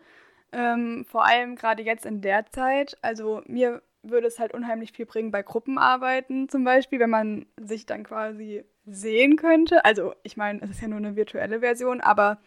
Ähm, 0.53 1.05
vor 1.09 1.25
allem 1.25 1.57
gerade 1.57 1.83
jetzt 1.83 2.05
in 2.05 2.21
der 2.21 2.45
Zeit. 2.45 2.97
Also 3.01 3.41
mir 3.45 3.81
würde 4.01 4.27
es 4.27 4.39
halt 4.39 4.53
unheimlich 4.53 4.93
viel 4.93 5.05
bringen 5.05 5.29
bei 5.29 5.43
Gruppenarbeiten 5.43 6.47
zum 6.47 6.63
Beispiel, 6.63 6.99
wenn 6.99 7.09
man 7.09 7.47
sich 7.61 7.85
dann 7.85 8.05
quasi 8.05 8.63
sehen 8.85 9.35
könnte. 9.35 9.83
Also 9.83 10.13
ich 10.23 10.37
meine, 10.37 10.61
es 10.61 10.69
ist 10.69 10.81
ja 10.81 10.87
nur 10.87 10.99
eine 10.99 11.17
virtuelle 11.17 11.59
Version, 11.59 11.99
aber 11.99 12.39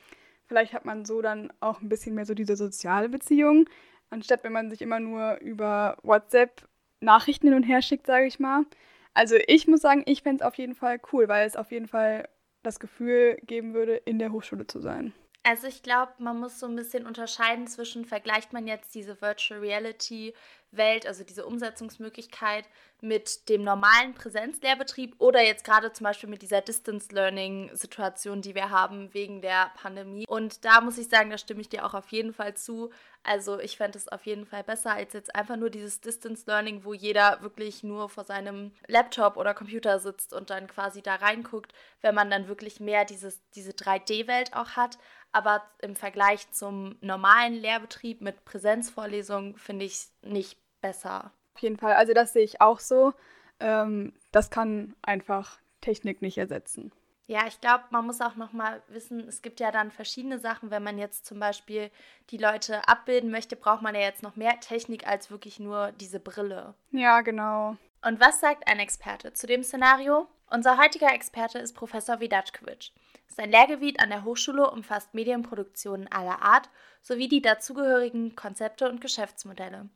vielleicht 0.47 0.73
hat 0.73 0.87
man 0.87 1.05
so 1.05 1.21
dann 1.21 1.53
auch 1.61 1.83
ein 1.83 1.91
bisschen 1.91 2.15
mehr 2.15 2.25
so 2.25 2.33
diese 2.33 2.57
soziale 2.57 3.11
Beziehung, 3.11 3.69
anstatt 4.09 4.45
wenn 4.45 4.53
man 4.53 4.71
sich 4.71 4.81
immer 4.81 4.99
nur 4.99 5.37
über 5.43 5.99
WhatsApp 6.03 6.67
Nachrichten 7.01 7.49
hin 7.49 7.57
und 7.57 7.65
her 7.65 7.83
schickt, 7.83 8.07
sage 8.07 8.25
ich 8.25 8.41
mal. 8.41 8.65
Also 9.13 9.35
ich 9.47 9.69
muss 9.69 9.83
sagen, 9.83 10.05
ich 10.07 10.23
fände 10.23 10.43
es 10.43 10.49
auf 10.49 10.55
jeden 10.55 10.75
Fall 10.75 10.99
cool, 11.13 11.29
weil 11.29 11.47
es 11.47 11.57
auf 11.57 11.71
jeden 11.71 11.87
Fall 11.87 12.27
das 12.63 12.81
Gefühl 12.81 13.37
geben 13.43 13.75
würde, 13.75 13.97
in 13.97 14.19
der 14.19 14.33
Hochschule 14.33 14.67
zu 14.67 14.81
sein. 14.81 15.13
Also 15.45 15.67
ich 15.67 15.83
glaube, 15.83 16.13
man 16.19 16.39
muss 16.39 16.61
so 16.61 16.67
ein 16.67 16.77
bisschen 16.77 17.05
unterscheiden 17.05 17.67
zwischen, 17.67 18.05
vergleicht 18.05 18.53
man 18.53 18.69
jetzt 18.69 18.95
diese 18.95 19.21
Virtual 19.21 19.59
Reality 19.59 20.35
Welt, 20.71 21.07
also 21.07 21.25
diese 21.25 21.47
Umsetzungsmöglichkeit 21.47 22.65
mit 23.01 23.49
dem 23.49 23.63
normalen 23.65 24.15
Präsenzlehrbetrieb 24.15 25.17
oder 25.19 25.43
jetzt 25.43 25.65
gerade 25.65 25.93
zum 25.93 26.05
Beispiel 26.05 26.29
mit 26.29 26.43
dieser 26.43 26.61
Distance 26.61 27.13
Learning 27.13 27.71
Situation, 27.75 28.41
die 28.41 28.55
wir 28.55 28.71
haben 28.71 29.13
wegen 29.13 29.43
der 29.43 29.73
Pandemie. 29.77 30.25
Und 30.29 30.65
da 30.65 30.81
muss 30.81 30.99
ich 30.99 31.09
sagen, 31.09 31.31
da 31.31 31.39
stimme 31.39 31.61
ich 31.61 31.69
dir 31.69 31.85
auch 31.85 31.95
auf 31.95 32.09
jeden 32.09 32.33
Fall 32.33 32.55
zu. 32.55 32.91
Also 33.25 33.61
ich 33.61 33.77
fände 33.77 33.99
es 33.99 34.09
auf 34.09 34.27
jeden 34.27 34.47
Fall 34.47 34.65
besser 34.65 34.93
als 34.93 35.13
jetzt 35.13 35.35
einfach 35.35 35.57
nur 35.57 35.71
dieses 35.71 36.01
Distance 36.01 36.45
Learning, 36.47 36.85
wo 36.85 36.93
jeder 36.93 37.41
wirklich 37.43 37.85
nur 37.85 38.09
vor 38.09 38.25
seinem 38.25 38.73
Laptop 38.89 39.37
oder 39.37 39.55
Computer 39.55 40.01
sitzt 40.01 40.33
und 40.33 40.51
dann 40.51 40.67
quasi 40.67 41.03
da 41.03 41.15
reinguckt, 41.15 41.73
wenn 42.01 42.15
man 42.15 42.31
dann 42.31 42.49
wirklich 42.49 42.81
mehr 42.81 43.05
dieses, 43.05 43.41
diese 43.55 43.73
3D-Welt 43.73 44.55
auch 44.55 44.71
hat. 44.71 44.99
Aber 45.31 45.63
im 45.81 45.95
Vergleich 45.95 46.51
zum 46.51 46.97
normalen 47.01 47.55
Lehrbetrieb 47.55 48.21
mit 48.21 48.45
Präsenzvorlesungen 48.45 49.57
finde 49.57 49.85
ich 49.85 49.93
es 49.93 50.13
nicht 50.23 50.59
besser. 50.81 51.33
Auf 51.55 51.63
jeden 51.63 51.79
Fall, 51.79 51.95
also 51.95 52.13
das 52.13 52.33
sehe 52.33 52.45
ich 52.45 52.61
auch 52.61 52.81
so. 52.81 53.15
Ähm, 53.61 54.13
das 54.33 54.51
kann 54.51 54.95
einfach 55.01 55.59
Technik 55.81 56.23
nicht 56.23 56.39
ersetzen. 56.39 56.93
Ja, 57.33 57.47
ich 57.47 57.63
glaube, 57.63 57.85
man 57.89 58.05
muss 58.05 58.21
auch 58.21 58.37
noch 58.37 58.53
mal 58.53 58.83
wissen, 58.89 59.27
es 59.27 59.41
gibt 59.41 59.59
ja 59.59 59.71
dann 59.71 59.91
verschiedene 59.91 60.39
Sachen. 60.39 60.71
Wenn 60.71 60.83
man 60.83 60.99
jetzt 60.99 61.25
zum 61.25 61.41
Beispiel 61.41 61.91
die 62.29 62.37
Leute 62.37 62.87
abbilden 62.87 63.31
möchte, 63.31 63.57
braucht 63.57 63.81
man 63.81 63.95
ja 63.95 64.03
jetzt 64.03 64.23
noch 64.23 64.37
mehr 64.37 64.61
Technik 64.61 65.07
als 65.07 65.31
wirklich 65.31 65.59
nur 65.59 65.93
diese 65.93 66.21
Brille. 66.21 66.75
Ja, 66.91 67.23
genau. 67.23 67.79
Und 68.05 68.21
was 68.21 68.41
sagt 68.41 68.69
ein 68.69 68.79
Experte 68.79 69.33
zu 69.33 69.47
dem 69.47 69.63
Szenario? 69.63 70.27
Unser 70.51 70.77
heutiger 70.77 71.15
Experte 71.15 71.59
ist 71.59 71.73
Professor 71.73 72.21
Vidačkovic. 72.21 72.91
Sein 73.29 73.51
Lehrgebiet 73.51 74.01
an 74.01 74.11
der 74.11 74.25
Hochschule 74.25 74.71
umfasst 74.71 75.15
Medienproduktionen 75.15 76.13
aller 76.13 76.43
Art 76.43 76.69
sowie 77.01 77.29
die 77.29 77.41
dazugehörigen 77.41 78.37
Konzepte 78.37 78.91
und 78.91 79.01
Geschäftsmodelle. 79.01 79.89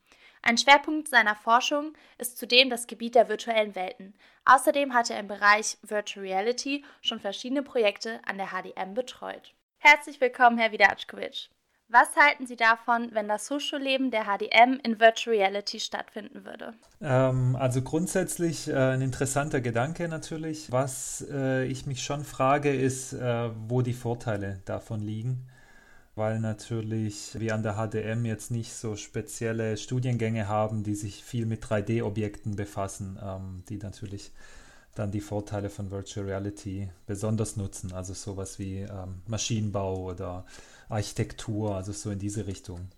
Ein 0.47 0.59
Schwerpunkt 0.59 1.09
seiner 1.09 1.35
Forschung 1.35 1.95
ist 2.19 2.39
zudem 2.39 2.71
das 2.71 2.87
Gebiet 2.87 3.17
der 3.17 3.29
virtuellen 3.29 3.75
Welten. 3.75 4.15
Außerdem 4.45 4.95
hat 4.95 5.11
er 5.11 5.19
im 5.19 5.27
Bereich 5.27 5.77
Virtual 5.83 6.25
Reality 6.25 6.85
schon 7.01 7.19
verschiedene 7.19 7.65
Projekte 7.65 8.21
an 8.25 8.39
der 8.39 8.51
HDM 8.51 8.95
betreut. 8.95 9.55
Herzlich 9.79 10.21
willkommen, 10.21 10.57
Herr 10.57 10.71
Vidačkovic. 10.71 11.51
Was 11.89 12.15
halten 12.15 12.47
Sie 12.47 12.55
davon, 12.55 13.09
wenn 13.11 13.27
das 13.27 13.51
Hochschulleben 13.51 14.13
der 14.13 14.27
HDM 14.27 14.79
in 14.85 15.01
Virtual 15.01 15.35
Reality 15.35 15.81
stattfinden 15.81 16.45
würde? 16.45 16.75
Ähm, 17.01 17.57
also 17.59 17.83
grundsätzlich 17.83 18.69
äh, 18.69 18.77
ein 18.77 19.03
interessanter 19.03 19.61
Gedanke 19.61 20.07
natürlich. 20.07 20.71
Was 20.71 21.27
äh, 21.29 21.65
ich 21.65 21.87
mich 21.87 22.05
schon 22.05 22.25
frage, 22.25 22.73
ist, 22.73 23.15
äh, 23.15 23.51
wo 23.67 23.83
die 23.83 23.95
Vorteile 23.95 24.63
davon 24.65 25.01
liegen 25.01 25.49
weil 26.17 26.41
natürlich 26.41 27.39
wir 27.39 27.55
an 27.55 27.63
der 27.63 27.75
HDM 27.75 28.25
jetzt 28.25 28.51
nicht 28.51 28.73
so 28.73 28.97
spezielle 28.97 29.77
Studiengänge 29.77 30.49
haben, 30.49 30.83
die 30.83 30.95
sich 30.95 31.23
viel 31.23 31.45
mit 31.45 31.63
3D-Objekten 31.63 32.57
befassen, 32.57 33.19
ähm, 33.23 33.63
die 33.69 33.77
natürlich 33.77 34.33
dann 34.95 35.11
die 35.11 35.21
Vorteile 35.21 35.69
von 35.69 35.91
Virtual 35.91 36.25
Reality 36.25 36.89
besonders 37.07 37.57
nutzen, 37.57 37.93
also 37.93 38.15
sowas 38.15 38.59
wie 38.59 38.79
ähm, 38.79 39.21
Maschinenbau 39.27 40.05
oder 40.05 40.47
Architektur, 40.89 41.77
also 41.77 41.93
so 41.93 42.11
in 42.11 42.19
diese 42.19 42.47
Richtung. 42.47 42.89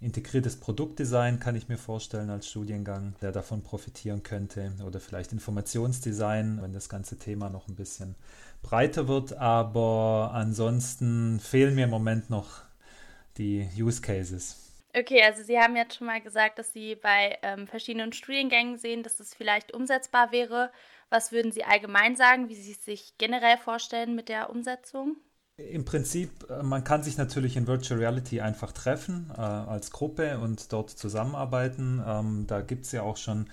Integriertes 0.00 0.60
Produktdesign 0.60 1.40
kann 1.40 1.56
ich 1.56 1.68
mir 1.68 1.78
vorstellen 1.78 2.28
als 2.28 2.48
Studiengang, 2.48 3.14
der 3.22 3.32
davon 3.32 3.62
profitieren 3.62 4.22
könnte. 4.22 4.72
Oder 4.86 5.00
vielleicht 5.00 5.32
Informationsdesign, 5.32 6.60
wenn 6.60 6.74
das 6.74 6.90
ganze 6.90 7.18
Thema 7.18 7.48
noch 7.48 7.66
ein 7.68 7.76
bisschen 7.76 8.14
breiter 8.62 9.08
wird. 9.08 9.32
Aber 9.38 10.32
ansonsten 10.34 11.40
fehlen 11.40 11.74
mir 11.74 11.84
im 11.84 11.90
Moment 11.90 12.28
noch 12.28 12.62
die 13.38 13.68
Use 13.78 14.02
Cases. 14.02 14.66
Okay, 14.94 15.22
also 15.22 15.42
Sie 15.42 15.58
haben 15.58 15.76
jetzt 15.76 15.96
schon 15.96 16.06
mal 16.06 16.20
gesagt, 16.20 16.58
dass 16.58 16.72
Sie 16.72 16.94
bei 16.94 17.38
ähm, 17.42 17.66
verschiedenen 17.66 18.12
Studiengängen 18.12 18.78
sehen, 18.78 19.02
dass 19.02 19.20
es 19.20 19.34
vielleicht 19.34 19.72
umsetzbar 19.72 20.30
wäre. 20.32 20.70
Was 21.08 21.32
würden 21.32 21.52
Sie 21.52 21.64
allgemein 21.64 22.16
sagen, 22.16 22.48
wie 22.48 22.54
Sie 22.54 22.72
es 22.72 22.84
sich 22.84 23.14
generell 23.18 23.58
vorstellen 23.58 24.14
mit 24.14 24.28
der 24.28 24.50
Umsetzung? 24.50 25.16
Im 25.58 25.86
Prinzip, 25.86 26.50
äh, 26.50 26.62
man 26.62 26.84
kann 26.84 27.02
sich 27.02 27.16
natürlich 27.16 27.56
in 27.56 27.66
Virtual 27.66 27.98
Reality 27.98 28.42
einfach 28.42 28.72
treffen 28.72 29.30
äh, 29.34 29.40
als 29.40 29.90
Gruppe 29.90 30.38
und 30.38 30.70
dort 30.70 30.90
zusammenarbeiten. 30.90 32.02
Ähm, 32.06 32.44
da 32.46 32.60
gibt 32.60 32.84
es 32.84 32.92
ja 32.92 33.00
auch 33.02 33.16
schon 33.16 33.46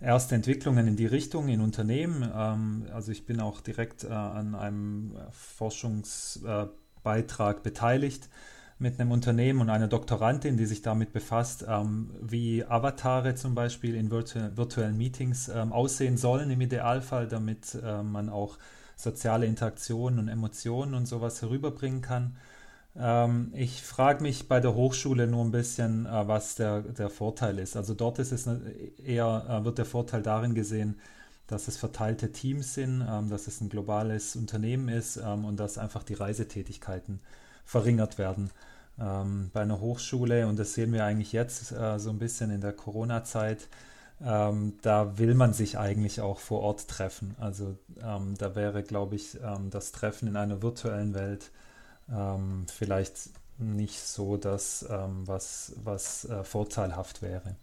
erste 0.00 0.34
Entwicklungen 0.34 0.86
in 0.86 0.96
die 0.96 1.04
Richtung 1.04 1.48
in 1.48 1.60
Unternehmen. 1.60 2.22
Ähm, 2.34 2.86
also 2.94 3.12
ich 3.12 3.26
bin 3.26 3.40
auch 3.40 3.60
direkt 3.60 4.04
äh, 4.04 4.08
an 4.08 4.54
einem 4.54 5.18
Forschungsbeitrag 5.32 7.58
äh, 7.58 7.60
beteiligt 7.62 8.30
mit 8.78 8.98
einem 8.98 9.12
Unternehmen 9.12 9.60
und 9.60 9.68
einer 9.68 9.88
Doktorandin, 9.88 10.56
die 10.56 10.64
sich 10.64 10.80
damit 10.80 11.12
befasst, 11.12 11.66
ähm, 11.68 12.10
wie 12.22 12.64
Avatare 12.64 13.34
zum 13.34 13.54
Beispiel 13.54 13.96
in 13.96 14.10
virtu 14.10 14.38
virtuellen 14.56 14.96
Meetings 14.96 15.50
ähm, 15.50 15.74
aussehen 15.74 16.16
sollen 16.16 16.50
im 16.50 16.62
Idealfall, 16.62 17.28
damit 17.28 17.74
äh, 17.74 18.02
man 18.02 18.30
auch 18.30 18.56
soziale 19.02 19.46
Interaktionen 19.46 20.18
und 20.18 20.28
Emotionen 20.28 20.94
und 20.94 21.06
sowas 21.06 21.42
herüberbringen 21.42 22.02
kann. 22.02 22.36
Ähm, 22.96 23.52
ich 23.54 23.82
frage 23.82 24.22
mich 24.22 24.48
bei 24.48 24.60
der 24.60 24.74
Hochschule 24.74 25.26
nur 25.26 25.44
ein 25.44 25.52
bisschen, 25.52 26.06
äh, 26.06 26.28
was 26.28 26.54
der, 26.56 26.80
der 26.82 27.10
Vorteil 27.10 27.58
ist. 27.58 27.76
Also 27.76 27.94
dort 27.94 28.18
ist 28.18 28.32
es 28.32 28.48
eher, 29.04 29.46
äh, 29.48 29.64
wird 29.64 29.78
der 29.78 29.84
Vorteil 29.84 30.22
darin 30.22 30.54
gesehen, 30.54 30.98
dass 31.46 31.68
es 31.68 31.76
verteilte 31.76 32.32
Teams 32.32 32.74
sind, 32.74 33.04
ähm, 33.08 33.28
dass 33.28 33.46
es 33.46 33.60
ein 33.60 33.68
globales 33.68 34.36
Unternehmen 34.36 34.88
ist 34.88 35.16
ähm, 35.16 35.44
und 35.44 35.58
dass 35.58 35.78
einfach 35.78 36.02
die 36.02 36.14
Reisetätigkeiten 36.14 37.20
verringert 37.64 38.18
werden. 38.18 38.50
Ähm, 38.98 39.50
bei 39.52 39.62
einer 39.62 39.80
Hochschule, 39.80 40.46
und 40.46 40.58
das 40.58 40.74
sehen 40.74 40.92
wir 40.92 41.04
eigentlich 41.04 41.32
jetzt 41.32 41.72
äh, 41.72 41.98
so 41.98 42.10
ein 42.10 42.18
bisschen 42.18 42.50
in 42.50 42.60
der 42.60 42.72
Corona-Zeit, 42.72 43.68
ähm, 44.24 44.74
da 44.82 45.18
will 45.18 45.34
man 45.34 45.52
sich 45.52 45.78
eigentlich 45.78 46.20
auch 46.20 46.38
vor 46.38 46.60
Ort 46.60 46.88
treffen. 46.88 47.34
Also 47.40 47.76
ähm, 48.02 48.34
da 48.38 48.54
wäre, 48.54 48.82
glaube 48.82 49.16
ich, 49.16 49.38
ähm, 49.42 49.70
das 49.70 49.92
Treffen 49.92 50.28
in 50.28 50.36
einer 50.36 50.62
virtuellen 50.62 51.14
Welt 51.14 51.50
ähm, 52.12 52.66
vielleicht 52.72 53.30
nicht 53.58 54.00
so 54.00 54.36
das, 54.36 54.86
ähm, 54.90 55.26
was, 55.26 55.72
was 55.82 56.24
äh, 56.26 56.44
vorteilhaft 56.44 57.22
wäre. 57.22 57.56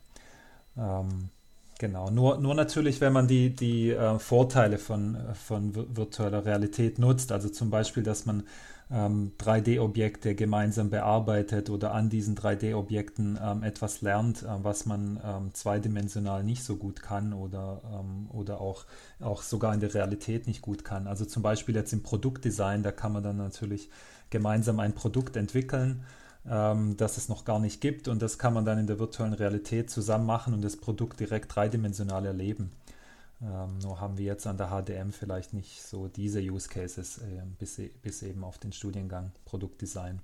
Genau, 1.79 2.09
nur, 2.09 2.37
nur 2.37 2.55
natürlich, 2.55 3.01
wenn 3.01 3.13
man 3.13 3.27
die, 3.27 3.55
die 3.55 3.91
äh, 3.91 4.17
Vorteile 4.17 4.79
von, 4.79 5.17
von 5.33 5.75
virtueller 5.95 6.45
Realität 6.45 6.97
nutzt, 6.97 7.31
also 7.31 7.49
zum 7.49 7.69
Beispiel, 7.69 8.01
dass 8.01 8.25
man 8.25 8.43
ähm, 8.89 9.33
3D-Objekte 9.39 10.35
gemeinsam 10.35 10.89
bearbeitet 10.89 11.69
oder 11.69 11.93
an 11.93 12.09
diesen 12.09 12.37
3D-Objekten 12.37 13.37
ähm, 13.41 13.63
etwas 13.63 14.01
lernt, 14.01 14.43
äh, 14.43 14.47
was 14.63 14.85
man 14.85 15.19
ähm, 15.23 15.53
zweidimensional 15.53 16.43
nicht 16.43 16.63
so 16.63 16.77
gut 16.77 17.01
kann 17.01 17.33
oder, 17.33 17.81
ähm, 17.93 18.29
oder 18.31 18.61
auch, 18.61 18.85
auch 19.19 19.41
sogar 19.41 19.73
in 19.73 19.81
der 19.81 19.93
Realität 19.93 20.47
nicht 20.47 20.61
gut 20.61 20.85
kann. 20.85 21.07
Also 21.07 21.25
zum 21.25 21.43
Beispiel 21.43 21.75
jetzt 21.75 21.91
im 21.91 22.03
Produktdesign, 22.03 22.83
da 22.83 22.91
kann 22.91 23.11
man 23.11 23.23
dann 23.23 23.37
natürlich 23.37 23.89
gemeinsam 24.29 24.79
ein 24.79 24.93
Produkt 24.93 25.35
entwickeln, 25.35 26.03
ähm, 26.49 26.95
das 26.95 27.17
es 27.17 27.27
noch 27.27 27.43
gar 27.43 27.59
nicht 27.59 27.81
gibt 27.81 28.07
und 28.07 28.21
das 28.21 28.37
kann 28.37 28.53
man 28.53 28.63
dann 28.63 28.79
in 28.79 28.87
der 28.87 28.99
virtuellen 28.99 29.33
Realität 29.33 29.89
zusammen 29.89 30.25
machen 30.25 30.53
und 30.53 30.61
das 30.63 30.77
Produkt 30.77 31.19
direkt 31.19 31.53
dreidimensional 31.53 32.25
erleben. 32.25 32.71
Ähm, 33.41 33.77
nur 33.79 33.99
haben 33.99 34.17
wir 34.17 34.25
jetzt 34.25 34.47
an 34.47 34.57
der 34.57 34.69
HDM 34.69 35.11
vielleicht 35.11 35.53
nicht 35.53 35.83
so 35.83 36.07
diese 36.07 36.39
Use 36.39 36.69
Cases 36.69 37.19
äh, 37.19 37.43
bis, 37.59 37.77
e, 37.77 37.89
bis 37.89 38.23
eben 38.23 38.43
auf 38.43 38.57
den 38.57 38.73
Studiengang 38.73 39.31
Produktdesign. 39.45 40.21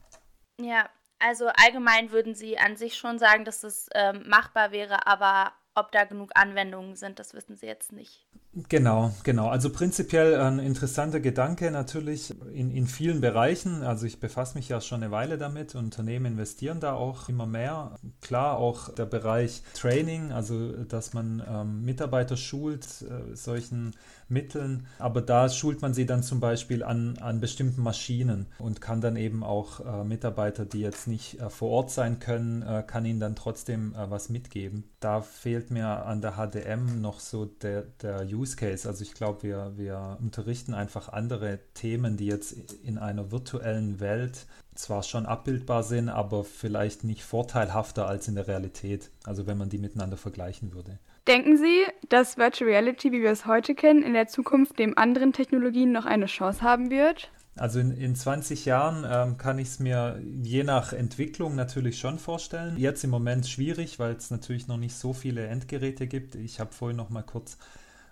Ja, 0.60 0.90
also 1.20 1.48
allgemein 1.48 2.12
würden 2.12 2.34
Sie 2.34 2.58
an 2.58 2.76
sich 2.76 2.98
schon 2.98 3.20
sagen, 3.20 3.46
dass 3.46 3.64
es 3.64 3.88
ähm, 3.94 4.28
machbar 4.28 4.72
wäre, 4.72 5.06
aber 5.08 5.54
ob 5.76 5.92
da 5.92 6.04
genug 6.06 6.32
Anwendungen 6.36 6.96
sind, 6.96 7.20
das 7.20 7.34
wissen 7.34 7.56
Sie 7.56 7.66
jetzt 7.66 7.92
nicht. 7.92 8.26
Genau, 8.70 9.12
genau. 9.24 9.50
Also 9.50 9.72
prinzipiell 9.72 10.40
ein 10.40 10.60
interessanter 10.60 11.20
Gedanke 11.20 11.72
natürlich 11.72 12.36
in, 12.54 12.70
in 12.70 12.86
vielen 12.86 13.20
Bereichen. 13.20 13.82
Also 13.82 14.06
ich 14.06 14.20
befasse 14.20 14.56
mich 14.56 14.70
ja 14.70 14.80
schon 14.80 15.02
eine 15.02 15.12
Weile 15.12 15.40
damit. 15.40 15.74
Unternehmen 15.74 16.28
investieren 16.28 16.80
da 16.80 16.94
auch 16.94 17.30
immer 17.30 17.48
mehr. 17.48 17.96
Klar, 18.22 18.58
auch 18.58 18.94
der 18.94 19.08
Bereich 19.08 19.64
Training, 19.74 20.32
also 20.32 20.84
dass 20.84 21.14
man 21.14 21.42
ähm, 21.50 21.84
Mitarbeiter 21.84 22.38
schult, 22.38 22.86
äh, 23.02 23.36
solchen 23.36 23.96
Mitteln. 24.34 24.88
Aber 25.00 25.22
da 25.22 25.48
schult 25.48 25.82
man 25.82 25.94
sie 25.94 26.06
dann 26.06 26.24
zum 26.24 26.40
Beispiel 26.40 26.84
an, 26.84 27.18
an 27.20 27.40
bestimmten 27.40 27.82
Maschinen 27.82 28.48
und 28.60 28.82
kann 28.82 29.00
dann 29.00 29.16
eben 29.16 29.44
auch 29.44 29.80
äh, 29.80 30.04
Mitarbeiter, 30.04 30.66
die 30.66 30.82
jetzt 30.82 31.08
nicht 31.08 31.40
äh, 31.40 31.50
vor 31.50 31.70
Ort 31.70 31.92
sein 31.92 32.20
können, 32.20 32.64
äh, 32.64 32.84
kann 32.86 33.06
ihnen 33.06 33.20
dann 33.20 33.36
trotzdem 33.36 33.94
äh, 33.94 34.10
was 34.10 34.30
mitgeben. 34.30 34.84
Da 35.00 35.22
fehlt 35.22 35.72
mir 35.72 36.06
an 36.06 36.22
der 36.22 36.34
HDM 36.34 37.00
noch 37.02 37.20
so 37.20 37.46
der, 37.46 37.84
der 38.02 38.26
Use 38.26 38.56
Case. 38.56 38.88
Also 38.88 39.04
ich 39.04 39.14
glaube, 39.14 39.44
wir, 39.44 39.74
wir 39.78 40.18
unterrichten 40.20 40.74
einfach 40.74 41.10
andere 41.10 41.60
Themen, 41.74 42.18
die 42.18 42.26
jetzt 42.26 42.74
in 42.84 42.98
einer 42.98 43.32
virtuellen 43.32 44.00
Welt 44.00 44.48
zwar 44.76 45.04
schon 45.04 45.26
abbildbar 45.26 45.84
sind, 45.84 46.10
aber 46.10 46.44
vielleicht 46.44 47.04
nicht 47.04 47.24
vorteilhafter 47.24 48.08
als 48.08 48.28
in 48.28 48.36
der 48.36 48.48
Realität. 48.48 49.12
Also 49.24 49.46
wenn 49.46 49.58
man 49.58 49.70
die 49.70 49.78
miteinander 49.78 50.18
vergleichen 50.18 50.74
würde. 50.74 51.00
Denken 51.28 51.58
Sie, 51.58 51.86
dass 52.10 52.38
Virtual 52.38 52.70
Reality, 52.70 53.14
wie 53.14 53.22
wir 53.22 53.32
es 53.32 53.46
heute 53.46 53.76
kennen, 53.76 54.04
in 54.04 54.14
der 54.14 54.28
Zukunft 54.28 54.78
neben 54.78 54.98
anderen 54.98 55.32
Technologien 55.32 55.94
noch 55.94 56.06
eine 56.06 56.26
Chance 56.26 56.62
haben 56.62 56.90
wird? 56.90 57.32
Also 57.56 57.80
in, 57.80 57.92
in 57.92 58.16
20 58.16 58.66
Jahren 58.66 59.06
ähm, 59.08 59.38
kann 59.38 59.58
ich 59.58 59.70
es 59.70 59.80
mir 59.80 60.22
je 60.42 60.64
nach 60.64 60.92
Entwicklung 60.92 61.56
natürlich 61.56 61.98
schon 61.98 62.20
vorstellen. 62.20 62.78
Jetzt 62.78 63.06
im 63.06 63.10
Moment 63.10 63.48
schwierig, 63.48 64.00
weil 64.00 64.16
es 64.16 64.32
natürlich 64.32 64.68
noch 64.68 64.78
nicht 64.78 64.96
so 64.96 65.14
viele 65.14 65.48
Endgeräte 65.48 66.08
gibt. 66.08 66.36
Ich 66.36 66.60
habe 66.60 66.74
vorhin 66.74 66.98
noch 66.98 67.10
mal 67.10 67.22
kurz 67.22 67.58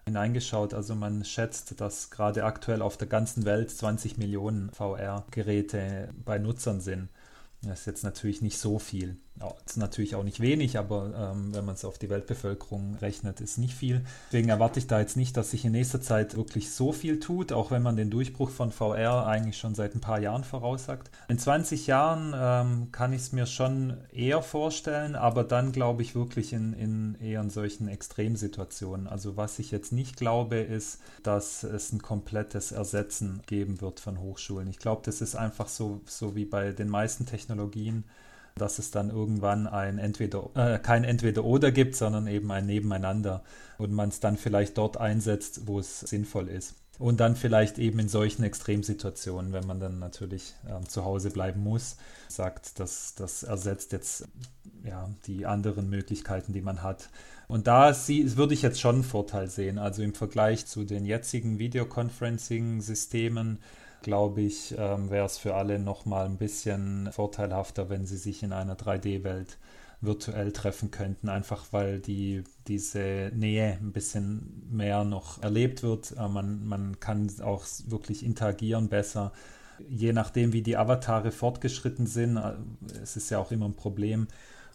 hineingeschaut. 0.06 0.74
Also 0.74 0.96
man 0.96 1.26
schätzt, 1.26 1.82
dass 1.82 2.12
gerade 2.12 2.46
aktuell 2.46 2.82
auf 2.82 2.96
der 2.96 3.08
ganzen 3.08 3.44
Welt 3.44 3.72
20 3.72 4.18
Millionen 4.18 4.70
VR-Geräte 4.72 6.10
bei 6.24 6.38
Nutzern 6.38 6.80
sind. 6.80 7.10
Das 7.64 7.82
ist 7.82 7.86
jetzt 7.88 8.04
natürlich 8.04 8.42
nicht 8.42 8.58
so 8.58 8.80
viel. 8.80 9.18
Das 9.40 9.74
ist 9.76 9.78
natürlich 9.78 10.16
auch 10.16 10.24
nicht 10.24 10.40
wenig, 10.40 10.78
aber 10.78 11.32
ähm, 11.34 11.54
wenn 11.54 11.66
man 11.66 11.76
es 11.76 11.86
auf 11.86 11.98
die 11.98 12.10
Weltbevölkerung 12.10 12.96
rechnet, 12.96 13.42
ist 13.42 13.58
nicht 13.58 13.74
viel. 13.74 14.04
Deswegen 14.28 14.50
erwarte 14.50 14.80
ich 14.80 14.88
da 14.88 15.00
jetzt 15.00 15.18
nicht, 15.18 15.36
dass 15.38 15.52
sich 15.52 15.66
in 15.66 15.72
nächster 15.72 16.02
Zeit 16.02 16.36
wirklich 16.36 16.72
so 16.72 16.92
viel 16.92 17.20
tut, 17.20 17.52
auch 17.52 17.72
wenn 17.72 17.82
man 17.82 17.96
den 17.96 18.10
Durchbruch 18.10 18.50
von 18.50 18.72
VR 18.72 19.26
eigentlich 19.26 19.58
schon 19.58 19.74
seit 19.74 19.96
ein 19.96 20.02
paar 20.02 20.20
Jahren 20.20 20.44
voraussagt. 20.44 21.10
In 21.28 21.40
20 21.40 21.88
Jahren 21.88 22.34
ähm, 22.36 22.92
kann 22.92 23.14
ich 23.14 23.22
es 23.22 23.32
mir 23.32 23.46
schon 23.46 23.98
eher 24.12 24.42
vorstellen, 24.42 25.16
aber 25.16 25.44
dann 25.44 25.72
glaube 25.72 26.02
ich 26.02 26.14
wirklich 26.16 26.54
in, 26.54 26.74
in 26.74 27.16
eher 27.16 27.42
in 27.42 27.50
solchen 27.50 27.88
Extremsituationen. 27.88 29.08
Also 29.08 29.38
was 29.38 29.60
ich 29.60 29.72
jetzt 29.72 29.92
nicht 29.92 30.18
glaube, 30.18 30.58
ist, 30.58 31.00
dass 31.24 31.64
es 31.64 31.92
ein 31.94 32.02
komplettes 32.02 32.72
Ersetzen 32.72 33.42
geben 33.48 33.82
wird 33.82 34.00
von 34.00 34.20
Hochschulen. 34.20 34.68
Ich 34.68 34.80
glaube, 34.80 35.02
das 35.06 35.22
ist 35.22 35.36
einfach 35.36 35.68
so, 35.68 36.02
so 36.06 36.36
wie 36.36 36.46
bei 36.46 36.72
den 36.74 36.90
meisten 36.90 37.26
Technologien 37.26 38.04
dass 38.62 38.80
es 38.80 38.92
dann 38.92 39.10
irgendwann 39.10 39.68
ein 39.68 39.98
entweder 39.98 40.50
äh, 40.56 40.80
kein 40.80 41.04
entweder 41.04 41.44
oder 41.44 41.72
gibt, 41.72 41.96
sondern 41.96 42.28
eben 42.28 42.52
ein 42.52 42.68
Nebeneinander 42.68 43.44
und 43.78 43.92
man 43.92 44.10
es 44.10 44.20
dann 44.20 44.38
vielleicht 44.38 44.78
dort 44.78 44.98
einsetzt, 44.98 45.68
wo 45.68 45.80
es 45.80 46.02
sinnvoll 46.02 46.48
ist. 46.48 46.76
Und 47.00 47.20
dann 47.20 47.36
vielleicht 47.36 47.80
eben 47.80 47.98
in 47.98 48.10
solchen 48.10 48.44
Extremsituationen, 48.44 49.54
wenn 49.54 49.66
man 49.66 49.80
dann 49.80 49.98
natürlich 49.98 50.54
äh, 50.68 50.80
zu 50.88 51.04
Hause 51.04 51.32
bleiben 51.32 51.64
muss, 51.64 51.98
sagt, 52.28 52.80
dass 52.80 53.16
das 53.16 53.42
ersetzt 53.42 53.92
jetzt 53.92 54.28
ja, 54.84 55.10
die 55.26 55.48
anderen 55.48 55.90
Möglichkeiten, 55.90 56.54
die 56.54 56.62
man 56.62 56.84
hat. 56.84 57.10
Und 57.48 57.66
da 57.68 57.94
sie, 57.94 58.38
würde 58.38 58.54
ich 58.54 58.62
jetzt 58.62 58.80
schon 58.80 58.96
einen 58.96 59.04
Vorteil 59.04 59.50
sehen. 59.50 59.80
Also 59.80 60.04
im 60.04 60.14
Vergleich 60.14 60.68
zu 60.68 60.84
den 60.84 61.06
jetzigen 61.06 61.58
Videoconferencing-Systemen 61.58 63.58
glaube 64.02 64.42
ich, 64.42 64.76
ähm, 64.78 65.10
wäre 65.10 65.26
es 65.26 65.38
für 65.38 65.56
alle 65.56 65.80
nochmal 65.80 66.26
ein 66.26 66.38
bisschen 66.38 67.10
vorteilhafter, 67.12 67.90
wenn 67.90 68.06
sie 68.06 68.18
sich 68.18 68.44
in 68.44 68.54
einer 68.54 68.76
3D-Welt 68.76 69.58
virtuell 70.02 70.52
treffen 70.52 70.90
könnten, 70.90 71.30
einfach 71.30 71.68
weil 71.72 72.00
die, 72.00 72.44
diese 72.68 73.32
Nähe 73.36 73.78
ein 73.80 73.92
bisschen 73.92 74.68
mehr 74.72 75.04
noch 75.04 75.42
erlebt 75.44 75.84
wird. 75.84 76.16
Äh, 76.18 76.28
man, 76.28 76.66
man 76.68 77.00
kann 77.00 77.30
auch 77.42 77.66
wirklich 77.86 78.26
interagieren 78.26 78.90
besser. 78.90 79.32
Je 79.90 80.14
nachdem, 80.14 80.54
wie 80.54 80.64
die 80.64 80.78
Avatare 80.78 81.32
fortgeschritten 81.32 82.08
sind, 82.08 82.38
äh, 82.38 82.54
es 83.02 83.16
ist 83.16 83.30
ja 83.30 83.40
auch 83.40 83.52
immer 83.52 83.68
ein 83.68 83.76
Problem, 83.76 84.28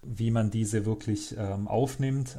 wie 0.03 0.31
man 0.31 0.51
diese 0.51 0.87
wirklich 0.87 1.35
ähm, 1.37 1.67
aufnimmt 1.67 2.39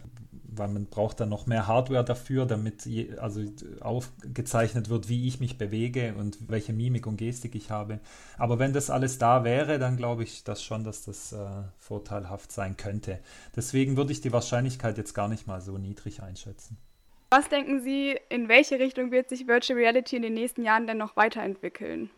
weil 0.57 0.67
man 0.67 0.85
braucht 0.85 1.19
dann 1.19 1.29
noch 1.29 1.45
mehr 1.45 1.67
Hardware 1.67 2.03
dafür, 2.03 2.45
damit 2.45 2.85
je, 2.85 3.17
also 3.17 3.41
aufgezeichnet 3.79 4.89
wird, 4.89 5.09
wie 5.09 5.27
ich 5.27 5.39
mich 5.39 5.57
bewege 5.57 6.15
und 6.17 6.37
welche 6.49 6.73
Mimik 6.73 7.07
und 7.07 7.17
Gestik 7.17 7.55
ich 7.55 7.71
habe. 7.71 7.99
Aber 8.37 8.59
wenn 8.59 8.73
das 8.73 8.89
alles 8.89 9.17
da 9.17 9.43
wäre, 9.43 9.79
dann 9.79 9.97
glaube 9.97 10.23
ich 10.23 10.43
das 10.43 10.63
schon, 10.63 10.83
dass 10.83 11.03
das 11.05 11.33
äh, 11.33 11.45
vorteilhaft 11.77 12.51
sein 12.51 12.77
könnte. 12.77 13.19
Deswegen 13.55 13.97
würde 13.97 14.11
ich 14.11 14.21
die 14.21 14.33
Wahrscheinlichkeit 14.33 14.97
jetzt 14.97 15.13
gar 15.13 15.27
nicht 15.27 15.47
mal 15.47 15.61
so 15.61 15.77
niedrig 15.77 16.21
einschätzen. 16.21 16.77
Was 17.29 17.49
denken 17.49 17.81
Sie, 17.81 18.17
in 18.29 18.47
welche 18.47 18.79
Richtung 18.79 19.11
wird 19.11 19.27
sich 19.29 19.47
Virtual 19.47 19.77
Reality 19.77 20.15
in 20.15 20.21
den 20.21 20.33
nächsten 20.33 20.63
Jahren 20.63 20.87
denn 20.87 20.97
noch 20.97 21.17
weiterentwickeln? 21.17 22.09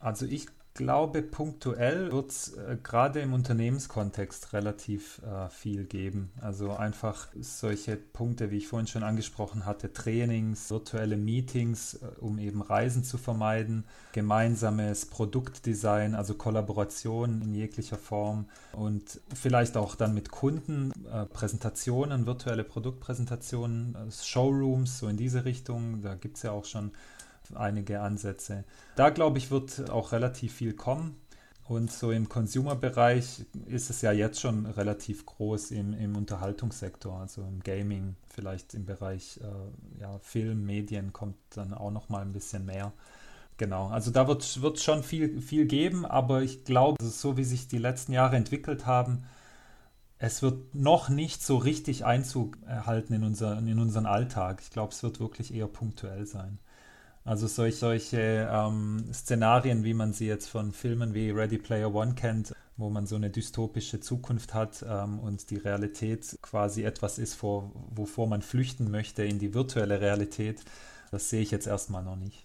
Also 0.00 0.26
ich 0.26 0.46
glaube, 0.74 1.22
punktuell 1.22 2.12
wird 2.12 2.30
es 2.30 2.54
äh, 2.54 2.76
gerade 2.82 3.20
im 3.20 3.32
Unternehmenskontext 3.32 4.52
relativ 4.52 5.20
äh, 5.22 5.48
viel 5.50 5.84
geben. 5.84 6.30
Also 6.40 6.72
einfach 6.72 7.28
solche 7.40 7.96
Punkte, 7.96 8.50
wie 8.50 8.58
ich 8.58 8.68
vorhin 8.68 8.86
schon 8.86 9.02
angesprochen 9.02 9.66
hatte, 9.66 9.92
Trainings, 9.92 10.70
virtuelle 10.70 11.16
Meetings, 11.16 11.94
äh, 11.94 12.06
um 12.20 12.38
eben 12.38 12.62
Reisen 12.62 13.04
zu 13.04 13.18
vermeiden, 13.18 13.84
gemeinsames 14.12 15.06
Produktdesign, 15.06 16.14
also 16.14 16.34
Kollaboration 16.34 17.42
in 17.42 17.54
jeglicher 17.54 17.98
Form 17.98 18.46
und 18.72 19.20
vielleicht 19.34 19.76
auch 19.76 19.94
dann 19.94 20.14
mit 20.14 20.30
Kunden, 20.30 20.92
äh, 21.12 21.26
Präsentationen, 21.26 22.26
virtuelle 22.26 22.64
Produktpräsentationen, 22.64 23.94
äh, 23.94 24.10
Showrooms, 24.10 24.98
so 24.98 25.08
in 25.08 25.16
diese 25.16 25.44
Richtung. 25.44 26.00
Da 26.02 26.14
gibt 26.14 26.36
es 26.36 26.42
ja 26.42 26.52
auch 26.52 26.64
schon 26.64 26.92
einige 27.54 28.00
Ansätze. 28.00 28.64
Da 28.96 29.10
glaube 29.10 29.38
ich, 29.38 29.50
wird 29.50 29.90
auch 29.90 30.12
relativ 30.12 30.54
viel 30.54 30.74
kommen. 30.74 31.16
Und 31.64 31.92
so 31.92 32.10
im 32.10 32.28
Consumer-Bereich 32.28 33.46
ist 33.66 33.88
es 33.88 34.02
ja 34.02 34.12
jetzt 34.12 34.40
schon 34.40 34.66
relativ 34.66 35.24
groß 35.24 35.70
im, 35.70 35.94
im 35.94 36.16
Unterhaltungssektor, 36.16 37.20
also 37.20 37.42
im 37.42 37.60
Gaming, 37.60 38.16
vielleicht 38.28 38.74
im 38.74 38.84
Bereich 38.84 39.40
äh, 39.40 40.00
ja, 40.00 40.18
Film, 40.18 40.66
Medien 40.66 41.12
kommt 41.12 41.36
dann 41.50 41.72
auch 41.72 41.92
noch 41.92 42.08
mal 42.08 42.20
ein 42.20 42.32
bisschen 42.32 42.66
mehr. 42.66 42.92
Genau, 43.58 43.88
also 43.88 44.10
da 44.10 44.26
wird 44.26 44.42
es 44.42 44.82
schon 44.82 45.02
viel, 45.04 45.40
viel 45.40 45.66
geben, 45.66 46.04
aber 46.04 46.42
ich 46.42 46.64
glaube, 46.64 47.02
so 47.02 47.36
wie 47.36 47.44
sich 47.44 47.68
die 47.68 47.78
letzten 47.78 48.12
Jahre 48.12 48.36
entwickelt 48.36 48.86
haben, 48.86 49.24
es 50.18 50.42
wird 50.42 50.74
noch 50.74 51.08
nicht 51.08 51.42
so 51.42 51.56
richtig 51.56 52.04
Einzug 52.04 52.56
erhalten 52.66 53.12
in, 53.12 53.24
unser, 53.24 53.58
in 53.58 53.78
unseren 53.78 54.06
Alltag. 54.06 54.60
Ich 54.62 54.70
glaube, 54.70 54.92
es 54.92 55.02
wird 55.02 55.20
wirklich 55.20 55.52
eher 55.54 55.66
punktuell 55.66 56.26
sein. 56.26 56.58
Also 57.24 57.46
solch, 57.46 57.76
solche 57.76 58.48
ähm, 58.50 59.04
Szenarien, 59.12 59.84
wie 59.84 59.94
man 59.94 60.12
sie 60.12 60.26
jetzt 60.26 60.48
von 60.48 60.72
Filmen 60.72 61.14
wie 61.14 61.30
Ready 61.30 61.58
Player 61.58 61.94
One 61.94 62.14
kennt, 62.14 62.52
wo 62.76 62.90
man 62.90 63.06
so 63.06 63.14
eine 63.14 63.30
dystopische 63.30 64.00
Zukunft 64.00 64.54
hat 64.54 64.84
ähm, 64.88 65.20
und 65.20 65.50
die 65.50 65.56
Realität 65.56 66.36
quasi 66.42 66.82
etwas 66.82 67.18
ist, 67.18 67.34
vor, 67.34 67.70
wovor 67.90 68.26
man 68.26 68.42
flüchten 68.42 68.90
möchte 68.90 69.22
in 69.22 69.38
die 69.38 69.54
virtuelle 69.54 70.00
Realität, 70.00 70.64
das 71.12 71.30
sehe 71.30 71.42
ich 71.42 71.52
jetzt 71.52 71.68
erstmal 71.68 72.02
noch 72.02 72.16
nicht. 72.16 72.44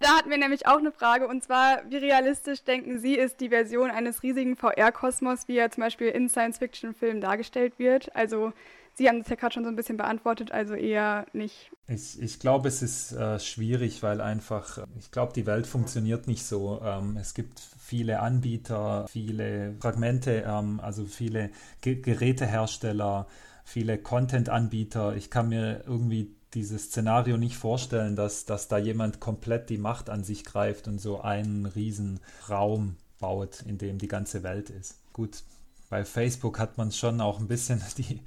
Da 0.00 0.08
hatten 0.08 0.28
wir 0.28 0.38
nämlich 0.38 0.66
auch 0.66 0.78
eine 0.78 0.92
Frage 0.92 1.26
und 1.26 1.42
zwar, 1.42 1.80
wie 1.88 1.96
realistisch 1.96 2.64
denken 2.64 2.98
Sie, 2.98 3.14
ist 3.14 3.40
die 3.40 3.48
Version 3.48 3.90
eines 3.90 4.22
riesigen 4.22 4.56
VR-Kosmos, 4.56 5.48
wie 5.48 5.56
er 5.56 5.70
zum 5.70 5.82
Beispiel 5.82 6.08
in 6.08 6.28
Science-Fiction-Filmen 6.28 7.22
dargestellt 7.22 7.78
wird? 7.78 8.14
Also 8.14 8.52
Sie 8.98 9.08
haben 9.08 9.18
das 9.18 9.28
ja 9.28 9.36
gerade 9.36 9.52
schon 9.52 9.64
so 9.64 9.68
ein 9.68 9.76
bisschen 9.76 9.98
beantwortet, 9.98 10.52
also 10.52 10.72
eher 10.72 11.26
nicht. 11.34 11.70
Ich, 11.86 12.20
ich 12.20 12.40
glaube, 12.40 12.68
es 12.68 12.80
ist 12.80 13.12
äh, 13.12 13.38
schwierig, 13.38 14.02
weil 14.02 14.22
einfach, 14.22 14.78
ich 14.98 15.10
glaube, 15.10 15.34
die 15.34 15.44
Welt 15.44 15.66
funktioniert 15.66 16.26
nicht 16.26 16.46
so. 16.46 16.80
Ähm, 16.82 17.18
es 17.20 17.34
gibt 17.34 17.60
viele 17.60 18.20
Anbieter, 18.20 19.06
viele 19.10 19.74
Fragmente, 19.80 20.44
ähm, 20.46 20.80
also 20.80 21.04
viele 21.04 21.50
Ge 21.82 21.96
Gerätehersteller, 21.96 23.26
viele 23.64 23.98
Content-Anbieter. 23.98 25.14
Ich 25.14 25.30
kann 25.30 25.50
mir 25.50 25.82
irgendwie 25.86 26.34
dieses 26.54 26.84
Szenario 26.84 27.36
nicht 27.36 27.58
vorstellen, 27.58 28.16
dass, 28.16 28.46
dass 28.46 28.68
da 28.68 28.78
jemand 28.78 29.20
komplett 29.20 29.68
die 29.68 29.76
Macht 29.76 30.08
an 30.08 30.24
sich 30.24 30.42
greift 30.42 30.88
und 30.88 31.02
so 31.02 31.20
einen 31.20 31.66
riesen 31.66 32.20
Raum 32.48 32.96
baut, 33.20 33.60
in 33.60 33.76
dem 33.76 33.98
die 33.98 34.08
ganze 34.08 34.42
Welt 34.42 34.70
ist. 34.70 34.94
Gut, 35.12 35.42
bei 35.90 36.04
Facebook 36.04 36.58
hat 36.58 36.78
man 36.78 36.92
schon 36.92 37.20
auch 37.20 37.40
ein 37.40 37.46
bisschen 37.46 37.82
die, 37.98 38.22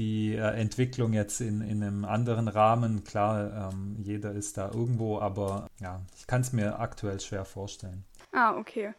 die 0.00 0.34
äh, 0.34 0.40
Entwicklung 0.58 1.12
jetzt 1.12 1.42
in, 1.42 1.60
in 1.60 1.82
einem 1.82 2.06
anderen 2.06 2.48
Rahmen. 2.48 3.04
Klar, 3.04 3.70
ähm, 3.70 3.96
jeder 4.02 4.32
ist 4.32 4.56
da 4.56 4.70
irgendwo, 4.72 5.20
aber 5.20 5.68
ja, 5.78 6.00
ich 6.16 6.26
kann 6.26 6.40
es 6.40 6.54
mir 6.54 6.80
aktuell 6.80 7.20
schwer 7.20 7.44
vorstellen. 7.44 8.04
Ah, 8.32 8.56
okay. 8.56 8.94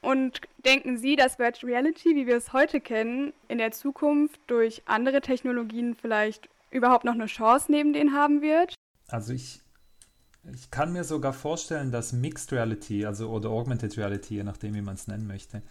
Und 0.00 0.42
denken 0.64 0.96
Sie, 0.96 1.16
dass 1.16 1.40
Virtual 1.40 1.72
Reality, 1.72 2.14
wie 2.14 2.28
wir 2.28 2.36
es 2.36 2.52
heute 2.52 2.80
kennen, 2.80 3.32
in 3.48 3.58
der 3.58 3.72
Zukunft 3.72 4.38
durch 4.46 4.82
andere 4.84 5.20
Technologien 5.22 5.96
vielleicht 6.00 6.48
überhaupt 6.70 7.04
noch 7.04 7.14
eine 7.14 7.26
Chance 7.26 7.72
neben 7.72 7.92
denen 7.92 8.14
haben 8.14 8.40
wird? 8.40 8.74
Also 9.08 9.32
ich, 9.32 9.60
ich 10.52 10.70
kann 10.70 10.92
mir 10.92 11.02
sogar 11.02 11.32
vorstellen, 11.32 11.90
dass 11.90 12.12
Mixed 12.12 12.52
Reality, 12.52 13.06
also 13.06 13.28
oder 13.28 13.50
Augmented 13.50 13.96
Reality, 13.96 14.36
je 14.36 14.44
nachdem, 14.44 14.74
wie 14.74 14.82
man 14.82 14.94
es 14.94 15.08
nennen 15.08 15.26
möchte, 15.26 15.62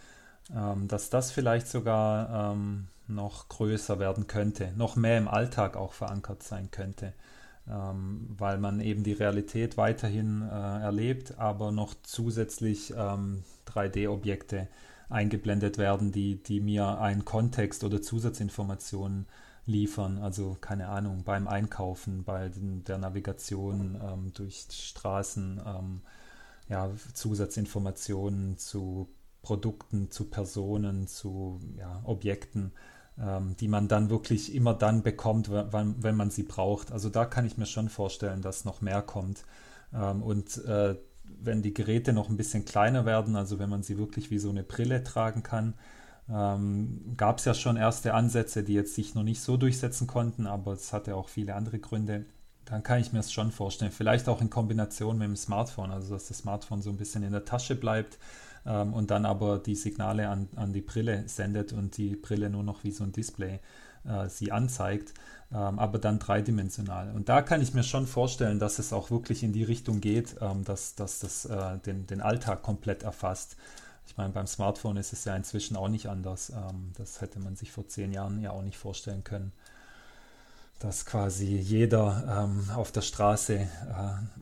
ähm, 0.54 0.88
dass 0.88 1.08
das 1.08 1.32
vielleicht 1.32 1.68
sogar 1.68 2.52
ähm, 2.52 2.88
noch 3.06 3.48
größer 3.48 3.98
werden 3.98 4.26
könnte, 4.26 4.72
noch 4.76 4.96
mehr 4.96 5.18
im 5.18 5.28
Alltag 5.28 5.76
auch 5.76 5.92
verankert 5.92 6.42
sein 6.42 6.70
könnte, 6.70 7.12
ähm, 7.68 8.28
weil 8.36 8.58
man 8.58 8.80
eben 8.80 9.04
die 9.04 9.12
Realität 9.12 9.76
weiterhin 9.76 10.42
äh, 10.42 10.80
erlebt, 10.80 11.38
aber 11.38 11.72
noch 11.72 11.94
zusätzlich 12.02 12.94
3D-Objekte 12.94 14.56
ähm, 14.56 14.68
eingeblendet 15.08 15.78
werden, 15.78 16.12
die, 16.12 16.42
die 16.42 16.60
mir 16.60 16.98
einen 17.00 17.24
Kontext 17.24 17.84
oder 17.84 18.02
Zusatzinformationen 18.02 19.26
liefern. 19.66 20.18
Also 20.18 20.56
keine 20.60 20.88
Ahnung, 20.88 21.22
beim 21.24 21.48
Einkaufen, 21.48 22.24
bei 22.24 22.48
den, 22.48 22.84
der 22.84 22.98
Navigation 22.98 24.00
ähm, 24.02 24.32
durch 24.34 24.66
Straßen, 24.70 25.60
ähm, 25.64 26.00
ja, 26.68 26.90
Zusatzinformationen 27.12 28.56
zu 28.56 29.08
Produkten, 29.44 30.10
zu 30.10 30.24
Personen, 30.24 31.06
zu 31.06 31.60
ja, 31.78 32.00
Objekten, 32.04 32.72
ähm, 33.20 33.54
die 33.60 33.68
man 33.68 33.86
dann 33.86 34.10
wirklich 34.10 34.54
immer 34.54 34.74
dann 34.74 35.02
bekommt, 35.02 35.50
wenn, 35.50 36.02
wenn 36.02 36.16
man 36.16 36.30
sie 36.30 36.42
braucht. 36.42 36.90
Also 36.90 37.10
da 37.10 37.24
kann 37.26 37.46
ich 37.46 37.56
mir 37.56 37.66
schon 37.66 37.88
vorstellen, 37.88 38.42
dass 38.42 38.64
noch 38.64 38.80
mehr 38.80 39.02
kommt. 39.02 39.44
Ähm, 39.92 40.22
und 40.22 40.64
äh, 40.64 40.96
wenn 41.40 41.62
die 41.62 41.74
Geräte 41.74 42.12
noch 42.12 42.28
ein 42.28 42.36
bisschen 42.36 42.64
kleiner 42.64 43.06
werden, 43.06 43.36
also 43.36 43.58
wenn 43.58 43.70
man 43.70 43.82
sie 43.82 43.98
wirklich 43.98 44.30
wie 44.30 44.38
so 44.38 44.50
eine 44.50 44.64
Brille 44.64 45.04
tragen 45.04 45.42
kann, 45.42 45.74
ähm, 46.28 47.14
gab 47.16 47.38
es 47.38 47.44
ja 47.44 47.54
schon 47.54 47.76
erste 47.76 48.14
Ansätze, 48.14 48.64
die 48.64 48.74
jetzt 48.74 48.94
sich 48.94 49.14
noch 49.14 49.22
nicht 49.22 49.42
so 49.42 49.56
durchsetzen 49.56 50.06
konnten, 50.06 50.46
aber 50.46 50.72
es 50.72 50.92
hatte 50.92 51.16
auch 51.16 51.28
viele 51.28 51.54
andere 51.54 51.78
Gründe. 51.78 52.24
Dann 52.64 52.82
kann 52.82 53.00
ich 53.00 53.12
mir 53.12 53.18
es 53.18 53.30
schon 53.30 53.52
vorstellen. 53.52 53.92
Vielleicht 53.92 54.26
auch 54.26 54.40
in 54.40 54.48
Kombination 54.48 55.18
mit 55.18 55.28
dem 55.28 55.36
Smartphone, 55.36 55.90
also 55.90 56.14
dass 56.14 56.28
das 56.28 56.38
Smartphone 56.38 56.80
so 56.80 56.88
ein 56.88 56.96
bisschen 56.96 57.22
in 57.22 57.32
der 57.32 57.44
Tasche 57.44 57.74
bleibt 57.76 58.18
ähm, 58.66 58.92
und 58.94 59.10
dann 59.10 59.26
aber 59.26 59.58
die 59.58 59.74
Signale 59.74 60.28
an, 60.28 60.48
an 60.56 60.72
die 60.72 60.80
Brille 60.80 61.24
sendet 61.26 61.72
und 61.72 61.96
die 61.96 62.16
Brille 62.16 62.50
nur 62.50 62.62
noch 62.62 62.84
wie 62.84 62.90
so 62.90 63.04
ein 63.04 63.12
Display 63.12 63.60
äh, 64.04 64.28
sie 64.28 64.52
anzeigt, 64.52 65.14
ähm, 65.52 65.78
aber 65.78 65.98
dann 65.98 66.18
dreidimensional. 66.18 67.12
Und 67.12 67.28
da 67.28 67.42
kann 67.42 67.60
ich 67.60 67.74
mir 67.74 67.82
schon 67.82 68.06
vorstellen, 68.06 68.58
dass 68.58 68.78
es 68.78 68.92
auch 68.92 69.10
wirklich 69.10 69.42
in 69.42 69.52
die 69.52 69.64
Richtung 69.64 70.00
geht, 70.00 70.36
ähm, 70.40 70.64
dass, 70.64 70.94
dass 70.94 71.20
das 71.20 71.44
äh, 71.46 71.78
den, 71.78 72.06
den 72.06 72.20
Alltag 72.20 72.62
komplett 72.62 73.02
erfasst. 73.02 73.56
Ich 74.06 74.16
meine, 74.16 74.32
beim 74.32 74.46
Smartphone 74.46 74.96
ist 74.96 75.12
es 75.12 75.24
ja 75.24 75.34
inzwischen 75.34 75.76
auch 75.76 75.88
nicht 75.88 76.08
anders. 76.08 76.50
Ähm, 76.50 76.92
das 76.96 77.20
hätte 77.20 77.40
man 77.40 77.56
sich 77.56 77.72
vor 77.72 77.88
zehn 77.88 78.12
Jahren 78.12 78.40
ja 78.40 78.50
auch 78.50 78.62
nicht 78.62 78.76
vorstellen 78.76 79.24
können, 79.24 79.52
dass 80.80 81.06
quasi 81.06 81.56
jeder 81.56 82.46
ähm, 82.46 82.68
auf 82.74 82.92
der 82.92 83.00
Straße 83.00 83.54
äh, 83.54 83.66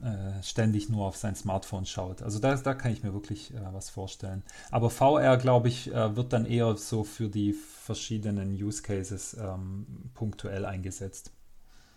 äh, 0.07 0.42
ständig 0.42 0.88
nur 0.88 1.07
auf 1.07 1.16
sein 1.16 1.37
Smartphone 1.37 1.87
schaut. 1.87 2.23
Also 2.23 2.38
da, 2.38 2.55
da 2.57 2.75
kann 2.75 2.92
ich 2.92 3.03
mir 3.03 3.12
wirklich 3.12 3.55
äh, 3.55 3.59
was 3.73 3.90
vorstellen. 3.90 4.42
Aber 4.71 4.90
VR, 4.90 5.37
glaube 5.37 5.68
ich, 5.68 5.92
äh, 5.92 6.16
wird 6.16 6.33
dann 6.33 6.47
eher 6.47 6.77
so 6.77 7.05
für 7.05 7.29
die 7.29 7.53
verschiedenen 7.53 8.53
Use 8.53 8.83
Cases 8.83 9.35
ähm, 9.35 9.87
punktuell 10.14 10.64
eingesetzt, 10.64 11.33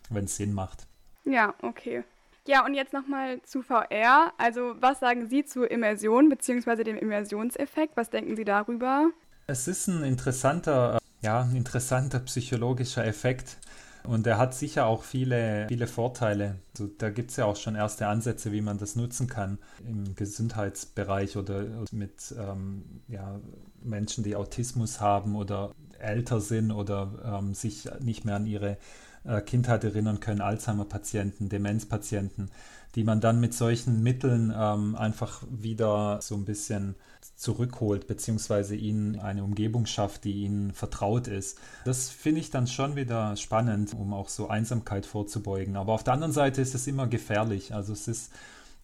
wenn 0.10 0.26
es 0.26 0.36
Sinn 0.36 0.54
macht. 0.54 0.86
Ja, 1.24 1.56
okay. 1.62 2.04
Ja, 2.48 2.63
und 2.63 2.76
jetzt 2.76 2.93
nochmal 2.93 3.41
zu 3.41 3.63
VR. 3.63 4.32
Also, 4.38 4.76
was 4.80 5.00
sagen 5.00 5.28
Sie 5.28 5.43
zu 5.45 5.63
Immersion 5.63 6.30
bzw. 6.30 6.84
dem 6.84 6.98
Immersionseffekt? 6.98 7.98
Was 7.98 8.12
denken 8.12 8.36
Sie 8.36 8.45
darüber? 8.45 9.10
Es 9.48 9.67
ist 9.67 9.88
ein 9.88 10.04
interessanter, 10.04 11.00
ja, 11.21 11.41
ein 11.41 11.56
interessanter 11.56 12.19
psychologischer 12.19 13.06
Effekt. 13.06 13.58
Und 14.05 14.27
er 14.27 14.37
hat 14.37 14.53
sicher 14.53 14.85
auch 14.85 15.03
viele, 15.03 15.67
viele 15.67 15.87
Vorteile. 15.87 16.59
Also 16.73 16.89
da 16.97 17.09
gibt 17.09 17.31
es 17.31 17.37
ja 17.37 17.45
auch 17.45 17.55
schon 17.55 17.75
erste 17.75 18.07
Ansätze, 18.07 18.51
wie 18.51 18.61
man 18.61 18.77
das 18.77 18.95
nutzen 18.95 19.27
kann 19.27 19.57
im 19.87 20.15
Gesundheitsbereich 20.15 21.37
oder 21.37 21.65
mit 21.91 22.33
ähm, 22.37 23.01
ja, 23.07 23.39
Menschen, 23.83 24.23
die 24.23 24.35
Autismus 24.35 25.01
haben 25.01 25.35
oder 25.35 25.71
älter 25.99 26.39
sind 26.39 26.71
oder 26.71 27.39
ähm, 27.39 27.53
sich 27.53 27.89
nicht 27.99 28.25
mehr 28.25 28.35
an 28.35 28.45
ihre 28.45 28.77
äh, 29.23 29.41
Kindheit 29.41 29.83
erinnern 29.83 30.19
können, 30.19 30.41
Alzheimer-Patienten, 30.41 31.49
Demenzpatienten, 31.49 32.51
die 32.95 33.03
man 33.03 33.21
dann 33.21 33.39
mit 33.39 33.53
solchen 33.53 34.03
Mitteln 34.03 34.53
ähm, 34.55 34.95
einfach 34.95 35.43
wieder 35.49 36.19
so 36.21 36.35
ein 36.35 36.45
bisschen 36.45 36.95
zurückholt, 37.36 38.08
beziehungsweise 38.08 38.76
ihnen 38.76 39.19
eine 39.19 39.43
Umgebung 39.43 39.86
schafft, 39.86 40.24
die 40.24 40.43
ihnen 40.43 40.71
vertraut 40.74 41.28
ist. 41.28 41.58
Das 41.84 42.10
finde 42.10 42.41
ich 42.41 42.50
dann 42.50 42.67
schon 42.67 42.95
wieder 42.95 43.36
spannend, 43.36 43.93
um 43.93 44.13
auch 44.13 44.30
so 44.30 44.48
Einsamkeit 44.48 45.06
vorzubeugen. 45.06 45.76
Aber 45.76 45.93
auf 45.93 46.04
der 46.04 46.13
anderen 46.13 46.34
Seite 46.34 46.62
ist 46.62 46.76
es 46.76 46.88
immer 46.88 47.08
gefährlich. 47.08 47.74
Also 47.74 47.93
es 47.93 48.08
ist 48.08 48.32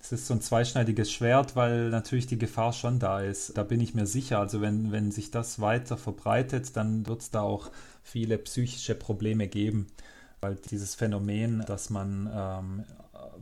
es 0.04 0.12
ist 0.12 0.28
so 0.28 0.34
ein 0.34 0.42
zweischneidiges 0.42 1.12
Schwert, 1.12 1.56
weil 1.56 1.90
natürlich 1.90 2.26
die 2.26 2.40
Gefahr 2.40 2.74
schon 2.74 2.98
da 2.98 3.22
ist. 3.22 3.56
Da 3.56 3.64
bin 3.64 3.80
ich 3.80 3.94
mir 3.94 4.08
sicher. 4.08 4.40
Also 4.40 4.60
wenn, 4.60 4.92
wenn 4.92 5.12
sich 5.12 5.30
das 5.30 5.62
weiter 5.62 5.96
verbreitet, 5.96 6.76
dann 6.76 7.06
wird 7.06 7.22
es 7.22 7.30
da 7.30 7.42
auch 7.42 7.70
viele 8.02 8.40
psychische 8.40 8.96
Probleme 8.96 9.48
geben. 9.48 9.88
Weil 10.40 10.56
dieses 10.72 10.96
Phänomen, 10.96 11.64
dass 11.68 11.92
man, 11.92 12.30
ähm, 12.34 12.84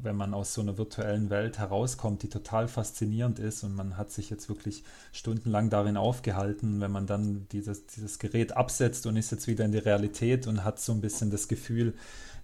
wenn 0.02 0.16
man 0.16 0.34
aus 0.34 0.54
so 0.54 0.62
einer 0.62 0.78
virtuellen 0.78 1.30
Welt 1.30 1.60
herauskommt, 1.60 2.24
die 2.24 2.30
total 2.30 2.68
faszinierend 2.68 3.40
ist 3.40 3.64
und 3.64 3.76
man 3.76 3.98
hat 3.98 4.12
sich 4.12 4.30
jetzt 4.30 4.50
wirklich 4.50 4.84
stundenlang 5.12 5.70
darin 5.70 5.98
aufgehalten, 5.98 6.82
wenn 6.82 6.92
man 6.92 7.08
dann 7.08 7.48
dieses, 7.52 7.86
dieses 7.88 8.20
Gerät 8.20 8.56
absetzt 8.56 9.06
und 9.06 9.16
ist 9.16 9.32
jetzt 9.32 9.48
wieder 9.48 9.66
in 9.66 9.72
die 9.72 9.78
Realität 9.78 10.48
und 10.48 10.64
hat 10.64 10.80
so 10.80 10.92
ein 10.94 11.02
bisschen 11.02 11.32
das 11.32 11.48
Gefühl, 11.48 11.94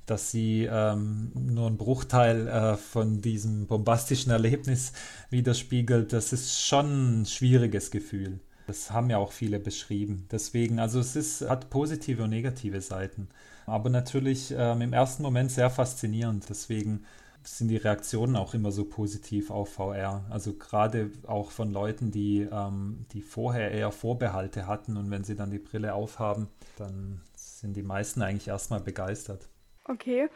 dass 0.05 0.31
sie 0.31 0.67
ähm, 0.71 1.31
nur 1.33 1.67
einen 1.67 1.77
Bruchteil 1.77 2.47
äh, 2.47 2.77
von 2.77 3.21
diesem 3.21 3.65
bombastischen 3.67 4.31
Erlebnis 4.31 4.93
widerspiegelt, 5.29 6.13
das 6.13 6.31
ist 6.31 6.61
schon 6.61 7.21
ein 7.21 7.25
schwieriges 7.25 7.91
Gefühl. 7.91 8.39
Das 8.67 8.91
haben 8.91 9.09
ja 9.09 9.17
auch 9.17 9.31
viele 9.31 9.59
beschrieben. 9.59 10.27
Deswegen, 10.31 10.79
also 10.79 10.99
es 10.99 11.15
ist, 11.15 11.41
hat 11.41 11.69
positive 11.69 12.23
und 12.23 12.31
negative 12.31 12.81
Seiten. 12.81 13.29
Aber 13.65 13.89
natürlich 13.89 14.53
ähm, 14.57 14.81
im 14.81 14.93
ersten 14.93 15.23
Moment 15.23 15.51
sehr 15.51 15.69
faszinierend. 15.69 16.45
Deswegen 16.49 17.03
sind 17.45 17.69
die 17.69 17.77
Reaktionen 17.77 18.36
auch 18.36 18.53
immer 18.53 18.71
so 18.71 18.86
positiv 18.86 19.51
auf 19.51 19.73
VR. 19.73 20.25
Also 20.29 20.53
gerade 20.53 21.12
auch 21.27 21.51
von 21.51 21.71
Leuten, 21.71 22.12
die, 22.12 22.47
ähm, 22.51 23.05
die 23.12 23.21
vorher 23.21 23.71
eher 23.71 23.91
Vorbehalte 23.91 24.67
hatten 24.67 24.97
und 24.97 25.12
wenn 25.12 25.23
sie 25.23 25.36
dann 25.36 25.51
die 25.51 25.60
Brille 25.60 25.93
aufhaben, 25.93 26.47
dann 26.77 27.21
sind 27.36 27.75
die 27.75 27.84
meisten 27.84 28.21
eigentlich 28.21 28.47
erstmal 28.47 28.79
begeistert. 28.79 29.47
Okay. 29.86 30.29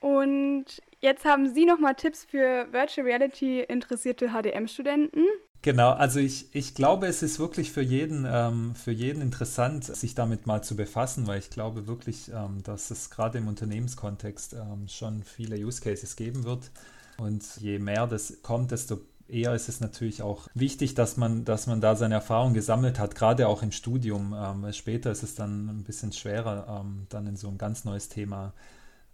Und 0.00 0.64
jetzt 1.00 1.24
haben 1.24 1.48
Sie 1.48 1.64
nochmal 1.64 1.94
Tipps 1.94 2.24
für 2.24 2.70
Virtual 2.70 3.06
Reality 3.06 3.60
interessierte 3.60 4.28
HDM-Studenten. 4.28 5.24
Genau, 5.66 5.90
also 5.90 6.20
ich, 6.20 6.54
ich 6.54 6.76
glaube, 6.76 7.08
es 7.08 7.24
ist 7.24 7.40
wirklich 7.40 7.72
für 7.72 7.82
jeden, 7.82 8.24
ähm, 8.24 8.76
für 8.76 8.92
jeden 8.92 9.20
interessant, 9.20 9.82
sich 9.82 10.14
damit 10.14 10.46
mal 10.46 10.62
zu 10.62 10.76
befassen, 10.76 11.26
weil 11.26 11.40
ich 11.40 11.50
glaube 11.50 11.88
wirklich, 11.88 12.30
ähm, 12.32 12.62
dass 12.62 12.92
es 12.92 13.10
gerade 13.10 13.38
im 13.38 13.48
Unternehmenskontext 13.48 14.52
ähm, 14.52 14.86
schon 14.86 15.24
viele 15.24 15.56
Use 15.56 15.80
Cases 15.80 16.14
geben 16.14 16.44
wird. 16.44 16.70
Und 17.18 17.42
je 17.56 17.80
mehr 17.80 18.06
das 18.06 18.34
kommt, 18.44 18.70
desto 18.70 19.00
eher 19.26 19.56
ist 19.56 19.68
es 19.68 19.80
natürlich 19.80 20.22
auch 20.22 20.46
wichtig, 20.54 20.94
dass 20.94 21.16
man, 21.16 21.44
dass 21.44 21.66
man 21.66 21.80
da 21.80 21.96
seine 21.96 22.14
Erfahrung 22.14 22.54
gesammelt 22.54 23.00
hat, 23.00 23.16
gerade 23.16 23.48
auch 23.48 23.64
im 23.64 23.72
Studium. 23.72 24.36
Ähm, 24.38 24.72
später 24.72 25.10
ist 25.10 25.24
es 25.24 25.34
dann 25.34 25.66
ein 25.68 25.82
bisschen 25.82 26.12
schwerer, 26.12 26.80
ähm, 26.80 27.08
dann 27.08 27.26
in 27.26 27.34
so 27.34 27.48
ein 27.48 27.58
ganz 27.58 27.84
neues 27.84 28.08
Thema 28.08 28.52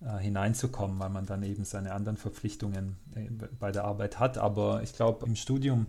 äh, 0.03 0.19
hineinzukommen, 0.19 0.99
weil 0.99 1.09
man 1.09 1.25
dann 1.25 1.45
eben 1.45 1.65
seine 1.65 1.95
anderen 1.95 2.19
Verpflichtungen 2.19 2.97
äh, 3.15 3.31
bei 3.59 3.73
der 3.73 3.85
Arbeit 3.85 4.19
hat. 4.19 4.37
Aber 4.37 4.83
ich 4.83 4.93
glaube, 4.93 5.25
im 5.25 5.35
Studium 5.35 5.87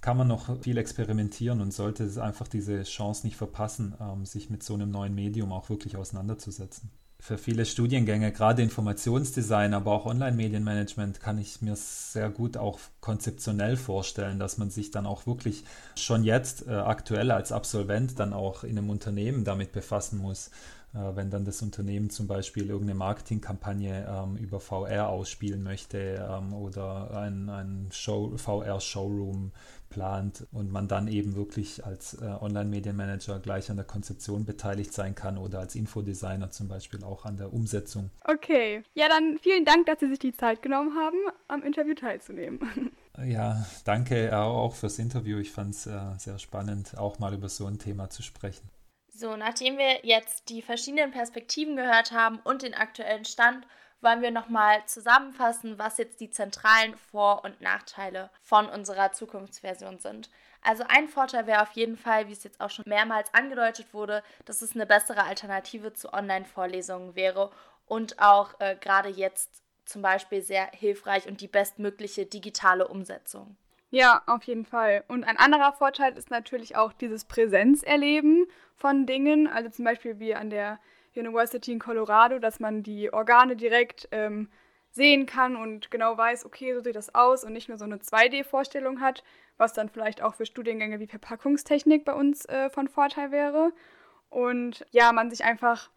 kann 0.00 0.16
man 0.16 0.28
noch 0.28 0.62
viel 0.62 0.78
experimentieren 0.78 1.60
und 1.60 1.72
sollte 1.72 2.08
einfach 2.22 2.48
diese 2.48 2.82
Chance 2.84 3.26
nicht 3.26 3.36
verpassen, 3.36 3.94
ähm, 4.00 4.24
sich 4.24 4.50
mit 4.50 4.62
so 4.62 4.74
einem 4.74 4.90
neuen 4.90 5.14
Medium 5.14 5.52
auch 5.52 5.70
wirklich 5.70 5.96
auseinanderzusetzen. 5.96 6.90
Für 7.20 7.36
viele 7.36 7.66
Studiengänge, 7.66 8.30
gerade 8.30 8.62
Informationsdesign, 8.62 9.74
aber 9.74 9.90
auch 9.90 10.06
Online-Medienmanagement, 10.06 11.18
kann 11.18 11.36
ich 11.38 11.60
mir 11.62 11.74
sehr 11.74 12.30
gut 12.30 12.56
auch 12.56 12.78
konzeptionell 13.00 13.76
vorstellen, 13.76 14.38
dass 14.38 14.56
man 14.56 14.70
sich 14.70 14.92
dann 14.92 15.04
auch 15.04 15.26
wirklich 15.26 15.64
schon 15.96 16.22
jetzt 16.22 16.68
äh, 16.68 16.70
aktuell 16.70 17.32
als 17.32 17.50
Absolvent 17.50 18.20
dann 18.20 18.32
auch 18.32 18.62
in 18.62 18.78
einem 18.78 18.88
Unternehmen 18.88 19.42
damit 19.42 19.72
befassen 19.72 20.18
muss 20.18 20.52
äh, 20.94 21.16
wenn 21.16 21.30
dann 21.30 21.44
das 21.44 21.60
Unternehmen 21.60 22.10
zum 22.10 22.26
Beispiel 22.26 22.70
irgendeine 22.70 22.98
Marketingkampagne 22.98 24.06
ähm, 24.08 24.36
über 24.36 24.60
VR 24.60 25.08
ausspielen 25.08 25.62
möchte 25.62 26.26
ähm, 26.30 26.54
oder 26.54 27.16
ein, 27.16 27.48
ein 27.50 27.88
Show, 27.90 28.36
VR-Showroom 28.36 29.52
plant 29.90 30.46
und 30.52 30.70
man 30.70 30.88
dann 30.88 31.08
eben 31.08 31.36
wirklich 31.36 31.84
als 31.84 32.14
äh, 32.14 32.24
Online-Medienmanager 32.24 33.40
gleich 33.40 33.70
an 33.70 33.76
der 33.76 33.86
Konzeption 33.86 34.44
beteiligt 34.44 34.92
sein 34.92 35.14
kann 35.14 35.38
oder 35.38 35.60
als 35.60 35.74
Infodesigner 35.74 36.50
zum 36.50 36.68
Beispiel 36.68 37.04
auch 37.04 37.24
an 37.24 37.36
der 37.36 37.52
Umsetzung. 37.52 38.10
Okay, 38.24 38.82
ja 38.94 39.08
dann 39.08 39.38
vielen 39.38 39.64
Dank, 39.64 39.86
dass 39.86 40.00
Sie 40.00 40.08
sich 40.08 40.18
die 40.18 40.32
Zeit 40.32 40.62
genommen 40.62 40.94
haben, 40.96 41.18
am 41.48 41.62
Interview 41.62 41.94
teilzunehmen. 41.94 42.60
Ja, 43.26 43.66
danke 43.84 44.38
auch 44.38 44.76
fürs 44.76 45.00
Interview. 45.00 45.38
Ich 45.38 45.50
fand 45.50 45.74
es 45.74 45.88
äh, 45.88 45.98
sehr 46.18 46.38
spannend, 46.38 46.96
auch 46.96 47.18
mal 47.18 47.34
über 47.34 47.48
so 47.48 47.66
ein 47.66 47.80
Thema 47.80 48.10
zu 48.10 48.22
sprechen. 48.22 48.70
So, 49.08 49.36
nachdem 49.36 49.78
wir 49.78 50.06
jetzt 50.06 50.48
die 50.48 50.62
verschiedenen 50.62 51.10
Perspektiven 51.10 51.74
gehört 51.74 52.12
haben 52.12 52.38
und 52.44 52.62
den 52.62 52.74
aktuellen 52.74 53.24
Stand, 53.24 53.66
wollen 54.00 54.22
wir 54.22 54.30
nochmal 54.30 54.84
zusammenfassen, 54.86 55.78
was 55.78 55.98
jetzt 55.98 56.20
die 56.20 56.30
zentralen 56.30 56.96
Vor- 56.96 57.44
und 57.44 57.60
Nachteile 57.60 58.30
von 58.42 58.66
unserer 58.66 59.12
Zukunftsversion 59.12 59.98
sind. 59.98 60.30
Also 60.62 60.84
ein 60.88 61.08
Vorteil 61.08 61.46
wäre 61.46 61.62
auf 61.62 61.72
jeden 61.72 61.96
Fall, 61.96 62.28
wie 62.28 62.32
es 62.32 62.44
jetzt 62.44 62.60
auch 62.60 62.70
schon 62.70 62.84
mehrmals 62.86 63.32
angedeutet 63.32 63.92
wurde, 63.92 64.22
dass 64.44 64.62
es 64.62 64.74
eine 64.74 64.86
bessere 64.86 65.24
Alternative 65.24 65.92
zu 65.92 66.12
Online-Vorlesungen 66.12 67.14
wäre 67.14 67.50
und 67.86 68.18
auch 68.20 68.58
äh, 68.60 68.76
gerade 68.80 69.08
jetzt 69.08 69.62
zum 69.84 70.02
Beispiel 70.02 70.42
sehr 70.42 70.68
hilfreich 70.72 71.26
und 71.26 71.40
die 71.40 71.48
bestmögliche 71.48 72.26
digitale 72.26 72.86
Umsetzung. 72.88 73.56
Ja, 73.90 74.22
auf 74.26 74.42
jeden 74.42 74.66
Fall. 74.66 75.04
Und 75.08 75.24
ein 75.24 75.38
anderer 75.38 75.72
Vorteil 75.72 76.16
ist 76.18 76.30
natürlich 76.30 76.76
auch 76.76 76.92
dieses 76.92 77.24
Präsenzerleben 77.24 78.46
von 78.74 79.06
Dingen, 79.06 79.46
also 79.46 79.70
zum 79.70 79.86
Beispiel 79.86 80.18
wie 80.18 80.34
an 80.34 80.50
der 80.50 80.78
University 81.18 81.72
in 81.72 81.78
Colorado, 81.78 82.38
dass 82.38 82.60
man 82.60 82.82
die 82.82 83.12
Organe 83.12 83.56
direkt 83.56 84.08
ähm, 84.12 84.48
sehen 84.90 85.26
kann 85.26 85.56
und 85.56 85.90
genau 85.90 86.16
weiß, 86.16 86.46
okay, 86.46 86.74
so 86.74 86.80
sieht 86.80 86.96
das 86.96 87.14
aus 87.14 87.44
und 87.44 87.52
nicht 87.52 87.68
nur 87.68 87.78
so 87.78 87.84
eine 87.84 87.96
2D-Vorstellung 87.96 89.00
hat, 89.00 89.22
was 89.56 89.72
dann 89.72 89.88
vielleicht 89.88 90.22
auch 90.22 90.34
für 90.34 90.46
Studiengänge 90.46 91.00
wie 91.00 91.06
Verpackungstechnik 91.06 92.04
bei 92.04 92.14
uns 92.14 92.44
äh, 92.46 92.70
von 92.70 92.88
Vorteil 92.88 93.30
wäre. 93.30 93.72
Und 94.30 94.86
ja, 94.90 95.12
man 95.12 95.30
sich 95.30 95.44
einfach 95.44 95.90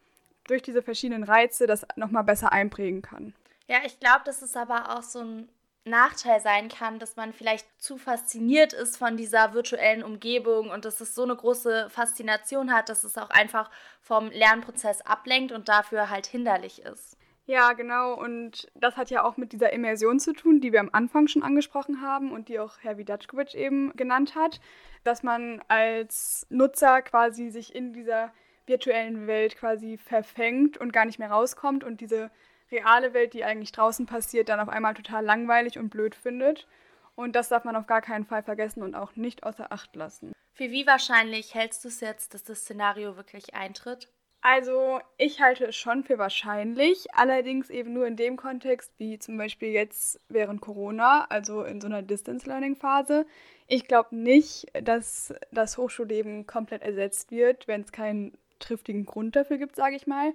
durch 0.45 0.61
diese 0.61 0.81
verschiedenen 0.81 1.23
Reize 1.23 1.67
das 1.67 1.85
nochmal 1.95 2.23
besser 2.23 2.51
einprägen 2.51 3.01
kann. 3.01 3.33
Ja, 3.67 3.77
ich 3.85 3.99
glaube, 3.99 4.21
das 4.25 4.41
ist 4.41 4.57
aber 4.57 4.97
auch 4.97 5.03
so 5.03 5.19
ein 5.19 5.49
Nachteil 5.83 6.39
sein 6.39 6.69
kann, 6.69 6.99
dass 6.99 7.15
man 7.15 7.33
vielleicht 7.33 7.65
zu 7.81 7.97
fasziniert 7.97 8.73
ist 8.73 8.97
von 8.97 9.17
dieser 9.17 9.53
virtuellen 9.53 10.03
Umgebung 10.03 10.69
und 10.69 10.85
dass 10.85 11.01
es 11.01 11.15
so 11.15 11.23
eine 11.23 11.35
große 11.35 11.89
Faszination 11.89 12.71
hat, 12.71 12.89
dass 12.89 13.03
es 13.03 13.17
auch 13.17 13.31
einfach 13.31 13.71
vom 13.99 14.29
Lernprozess 14.29 15.01
ablenkt 15.01 15.51
und 15.51 15.69
dafür 15.69 16.09
halt 16.09 16.27
hinderlich 16.27 16.83
ist. 16.83 17.17
Ja, 17.47 17.73
genau. 17.73 18.13
Und 18.13 18.71
das 18.75 18.95
hat 18.95 19.09
ja 19.09 19.23
auch 19.23 19.37
mit 19.37 19.51
dieser 19.51 19.73
Immersion 19.73 20.19
zu 20.19 20.33
tun, 20.33 20.61
die 20.61 20.71
wir 20.71 20.79
am 20.79 20.89
Anfang 20.93 21.27
schon 21.27 21.43
angesprochen 21.43 22.01
haben 22.01 22.31
und 22.31 22.47
die 22.47 22.59
auch 22.59 22.77
Herr 22.81 22.97
Widatschkowitsch 22.97 23.55
eben 23.55 23.91
genannt 23.95 24.35
hat, 24.35 24.61
dass 25.03 25.23
man 25.23 25.61
als 25.67 26.45
Nutzer 26.49 27.01
quasi 27.01 27.49
sich 27.49 27.73
in 27.73 27.91
dieser 27.93 28.31
virtuellen 28.67 29.25
Welt 29.25 29.57
quasi 29.57 29.97
verfängt 29.97 30.77
und 30.77 30.93
gar 30.93 31.05
nicht 31.05 31.17
mehr 31.17 31.31
rauskommt 31.31 31.83
und 31.83 31.99
diese 31.99 32.29
reale 32.71 33.13
Welt, 33.13 33.33
die 33.33 33.43
eigentlich 33.43 33.71
draußen 33.71 34.05
passiert, 34.05 34.49
dann 34.49 34.59
auf 34.59 34.69
einmal 34.69 34.93
total 34.93 35.23
langweilig 35.23 35.77
und 35.77 35.89
blöd 35.89 36.15
findet. 36.15 36.67
Und 37.15 37.35
das 37.35 37.49
darf 37.49 37.65
man 37.65 37.75
auf 37.75 37.87
gar 37.87 38.01
keinen 38.01 38.25
Fall 38.25 38.43
vergessen 38.43 38.83
und 38.83 38.95
auch 38.95 39.15
nicht 39.15 39.43
außer 39.43 39.71
Acht 39.71 39.95
lassen. 39.95 40.33
Für 40.53 40.71
wie 40.71 40.87
wahrscheinlich 40.87 41.53
hältst 41.53 41.83
du 41.83 41.89
es 41.89 42.01
jetzt, 42.01 42.33
dass 42.33 42.43
das 42.43 42.61
Szenario 42.61 43.17
wirklich 43.17 43.53
eintritt? 43.53 44.09
Also 44.41 44.99
ich 45.17 45.39
halte 45.39 45.65
es 45.65 45.75
schon 45.75 46.03
für 46.03 46.17
wahrscheinlich, 46.17 47.13
allerdings 47.13 47.69
eben 47.69 47.93
nur 47.93 48.07
in 48.07 48.15
dem 48.15 48.37
Kontext, 48.37 48.91
wie 48.97 49.19
zum 49.19 49.37
Beispiel 49.37 49.69
jetzt 49.69 50.19
während 50.29 50.61
Corona, 50.61 51.25
also 51.29 51.63
in 51.63 51.79
so 51.79 51.85
einer 51.85 52.01
Distance-Learning-Phase. 52.01 53.27
Ich 53.67 53.87
glaube 53.87 54.15
nicht, 54.15 54.65
dass 54.81 55.33
das 55.51 55.77
Hochschulleben 55.77 56.47
komplett 56.47 56.81
ersetzt 56.81 57.29
wird, 57.29 57.67
wenn 57.67 57.81
es 57.81 57.91
keinen 57.91 58.35
triftigen 58.57 59.05
Grund 59.05 59.35
dafür 59.35 59.59
gibt, 59.59 59.75
sage 59.75 59.95
ich 59.95 60.07
mal, 60.07 60.33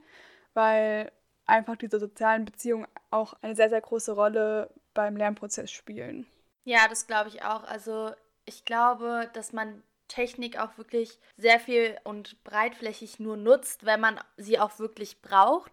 weil 0.55 1.11
einfach 1.47 1.77
diese 1.77 1.99
sozialen 1.99 2.45
Beziehungen 2.45 2.87
auch 3.11 3.35
eine 3.43 3.55
sehr, 3.55 3.69
sehr 3.69 3.81
große 3.81 4.13
Rolle 4.13 4.71
beim 4.95 5.17
Lernprozess 5.17 5.71
spielen. 5.71 6.27
Ja, 6.65 6.89
das 6.89 7.07
glaube 7.07 7.29
ich 7.29 7.43
auch. 7.45 7.65
Also 7.65 8.13
ich 8.45 8.65
glaube, 8.65 9.31
dass 9.33 9.53
man 9.53 9.83
Technik 10.09 10.59
auch 10.59 10.77
wirklich 10.79 11.19
sehr 11.37 11.61
viel 11.61 11.97
und 12.05 12.43
breitflächig 12.45 13.19
nur 13.19 13.37
nutzt, 13.37 13.85
wenn 13.87 14.01
man 14.01 14.21
sie 14.37 14.59
auch 14.59 14.79
wirklich 14.79 15.21
braucht. 15.23 15.73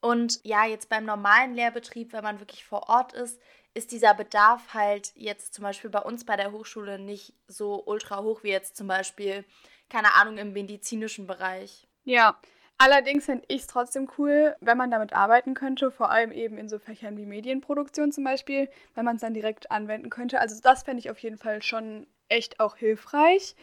Und 0.00 0.40
ja, 0.42 0.66
jetzt 0.66 0.88
beim 0.88 1.04
normalen 1.04 1.54
Lehrbetrieb, 1.54 2.12
wenn 2.12 2.24
man 2.24 2.40
wirklich 2.40 2.64
vor 2.64 2.88
Ort 2.88 3.12
ist, 3.12 3.40
ist 3.74 3.92
dieser 3.92 4.14
Bedarf 4.14 4.74
halt 4.74 5.12
jetzt 5.14 5.54
zum 5.54 5.62
Beispiel 5.62 5.90
bei 5.90 6.00
uns 6.00 6.26
bei 6.26 6.36
der 6.36 6.52
Hochschule 6.52 6.98
nicht 6.98 7.34
so 7.46 7.82
ultra 7.86 8.22
hoch 8.22 8.42
wie 8.42 8.50
jetzt 8.50 8.76
zum 8.76 8.86
Beispiel, 8.86 9.44
keine 9.88 10.14
Ahnung, 10.14 10.38
im 10.38 10.52
medizinischen 10.52 11.26
Bereich. 11.26 11.86
Ja, 12.04 12.38
Allerdings 12.78 13.26
fände 13.26 13.44
ich 13.48 13.62
es 13.62 13.66
trotzdem 13.68 14.08
cool, 14.18 14.56
wenn 14.60 14.76
man 14.76 14.90
damit 14.90 15.12
arbeiten 15.12 15.54
könnte, 15.54 15.90
vor 15.90 16.10
allem 16.10 16.32
eben 16.32 16.58
in 16.58 16.68
so 16.68 16.78
Fächern 16.78 17.16
wie 17.16 17.26
Medienproduktion 17.26 18.10
zum 18.10 18.24
Beispiel, 18.24 18.68
wenn 18.94 19.04
man 19.04 19.16
es 19.16 19.22
dann 19.22 19.34
direkt 19.34 19.70
anwenden 19.70 20.10
könnte. 20.10 20.40
Also 20.40 20.60
das 20.60 20.82
fände 20.82 20.98
ich 20.98 21.10
auf 21.10 21.18
jeden 21.18 21.38
Fall 21.38 21.62
schon 21.62 22.06
echt 22.28 22.58
auch 22.58 22.76
hilfreich. 22.76 23.54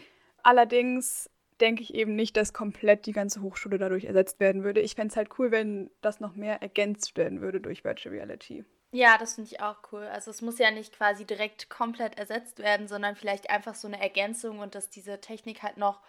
Allerdings 0.41 1.29
denke 1.59 1.83
ich 1.83 1.93
eben 1.93 2.15
nicht, 2.15 2.37
dass 2.37 2.53
komplett 2.53 3.05
die 3.05 3.11
ganze 3.11 3.41
Hochschule 3.41 3.77
dadurch 3.77 4.05
ersetzt 4.05 4.39
werden 4.39 4.63
würde. 4.63 4.79
Ich 4.79 4.95
fände 4.95 5.11
es 5.11 5.17
halt 5.17 5.29
cool, 5.37 5.51
wenn 5.51 5.91
das 6.01 6.19
noch 6.19 6.35
mehr 6.35 6.61
ergänzt 6.61 7.17
werden 7.17 7.41
würde 7.41 7.59
durch 7.59 7.83
Virtual 7.83 8.15
Reality. 8.15 8.63
Ja, 8.91 9.17
das 9.17 9.35
finde 9.35 9.49
ich 9.51 9.61
auch 9.61 9.77
cool. 9.91 10.03
Also 10.03 10.31
es 10.31 10.41
muss 10.41 10.57
ja 10.57 10.71
nicht 10.71 10.95
quasi 10.95 11.25
direkt 11.25 11.69
komplett 11.69 12.17
ersetzt 12.17 12.59
werden, 12.59 12.87
sondern 12.87 13.15
vielleicht 13.15 13.49
einfach 13.49 13.75
so 13.75 13.87
eine 13.87 14.01
Ergänzung 14.01 14.59
und 14.59 14.73
dass 14.73 14.89
diese 14.89 15.21
Technik 15.21 15.61
halt 15.61 15.77
noch 15.77 16.01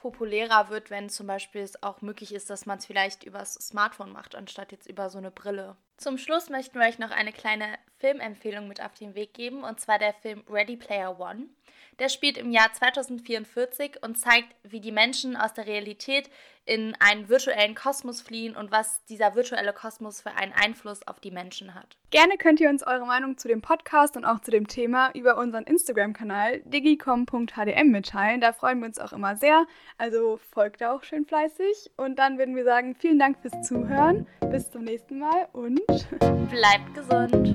populärer 0.00 0.70
wird, 0.70 0.90
wenn 0.90 1.08
zum 1.08 1.26
Beispiel 1.26 1.62
es 1.62 1.82
auch 1.82 2.00
möglich 2.02 2.34
ist, 2.34 2.50
dass 2.50 2.66
man 2.66 2.78
es 2.78 2.86
vielleicht 2.86 3.24
übers 3.24 3.54
Smartphone 3.54 4.12
macht, 4.12 4.34
anstatt 4.34 4.72
jetzt 4.72 4.88
über 4.88 5.10
so 5.10 5.18
eine 5.18 5.30
Brille. 5.30 5.76
Zum 6.00 6.16
Schluss 6.16 6.48
möchten 6.48 6.78
wir 6.78 6.86
euch 6.86 6.98
noch 6.98 7.10
eine 7.10 7.30
kleine 7.30 7.66
Filmempfehlung 7.98 8.66
mit 8.68 8.82
auf 8.82 8.94
den 8.94 9.14
Weg 9.14 9.34
geben, 9.34 9.62
und 9.62 9.80
zwar 9.80 9.98
der 9.98 10.14
Film 10.14 10.42
Ready 10.48 10.78
Player 10.78 11.20
One. 11.20 11.50
Der 11.98 12.08
spielt 12.08 12.38
im 12.38 12.50
Jahr 12.50 12.72
2044 12.72 14.02
und 14.02 14.16
zeigt, 14.16 14.48
wie 14.62 14.80
die 14.80 14.92
Menschen 14.92 15.36
aus 15.36 15.52
der 15.52 15.66
Realität 15.66 16.30
in 16.64 16.96
einen 17.00 17.28
virtuellen 17.28 17.74
Kosmos 17.74 18.22
fliehen 18.22 18.56
und 18.56 18.70
was 18.70 19.04
dieser 19.06 19.34
virtuelle 19.34 19.74
Kosmos 19.74 20.22
für 20.22 20.30
einen 20.30 20.52
Einfluss 20.52 21.06
auf 21.06 21.20
die 21.20 21.30
Menschen 21.30 21.74
hat. 21.74 21.96
Gerne 22.10 22.38
könnt 22.38 22.60
ihr 22.60 22.70
uns 22.70 22.86
eure 22.86 23.06
Meinung 23.06 23.36
zu 23.36 23.48
dem 23.48 23.60
Podcast 23.60 24.16
und 24.16 24.24
auch 24.24 24.40
zu 24.40 24.50
dem 24.50 24.68
Thema 24.68 25.10
über 25.14 25.36
unseren 25.36 25.64
Instagram-Kanal 25.64 26.60
digicom.hdm 26.64 27.90
mitteilen. 27.90 28.40
Da 28.40 28.52
freuen 28.52 28.78
wir 28.80 28.86
uns 28.86 28.98
auch 28.98 29.12
immer 29.12 29.36
sehr. 29.36 29.66
Also 29.98 30.38
folgt 30.52 30.80
da 30.80 30.94
auch 30.94 31.02
schön 31.02 31.26
fleißig. 31.26 31.90
Und 31.96 32.18
dann 32.18 32.38
würden 32.38 32.56
wir 32.56 32.64
sagen, 32.64 32.94
vielen 32.94 33.18
Dank 33.18 33.38
fürs 33.42 33.66
Zuhören. 33.66 34.26
Bis 34.50 34.70
zum 34.70 34.84
nächsten 34.84 35.18
Mal 35.18 35.48
und 35.52 35.80
Bleibt 36.50 36.94
gesund. 36.94 37.54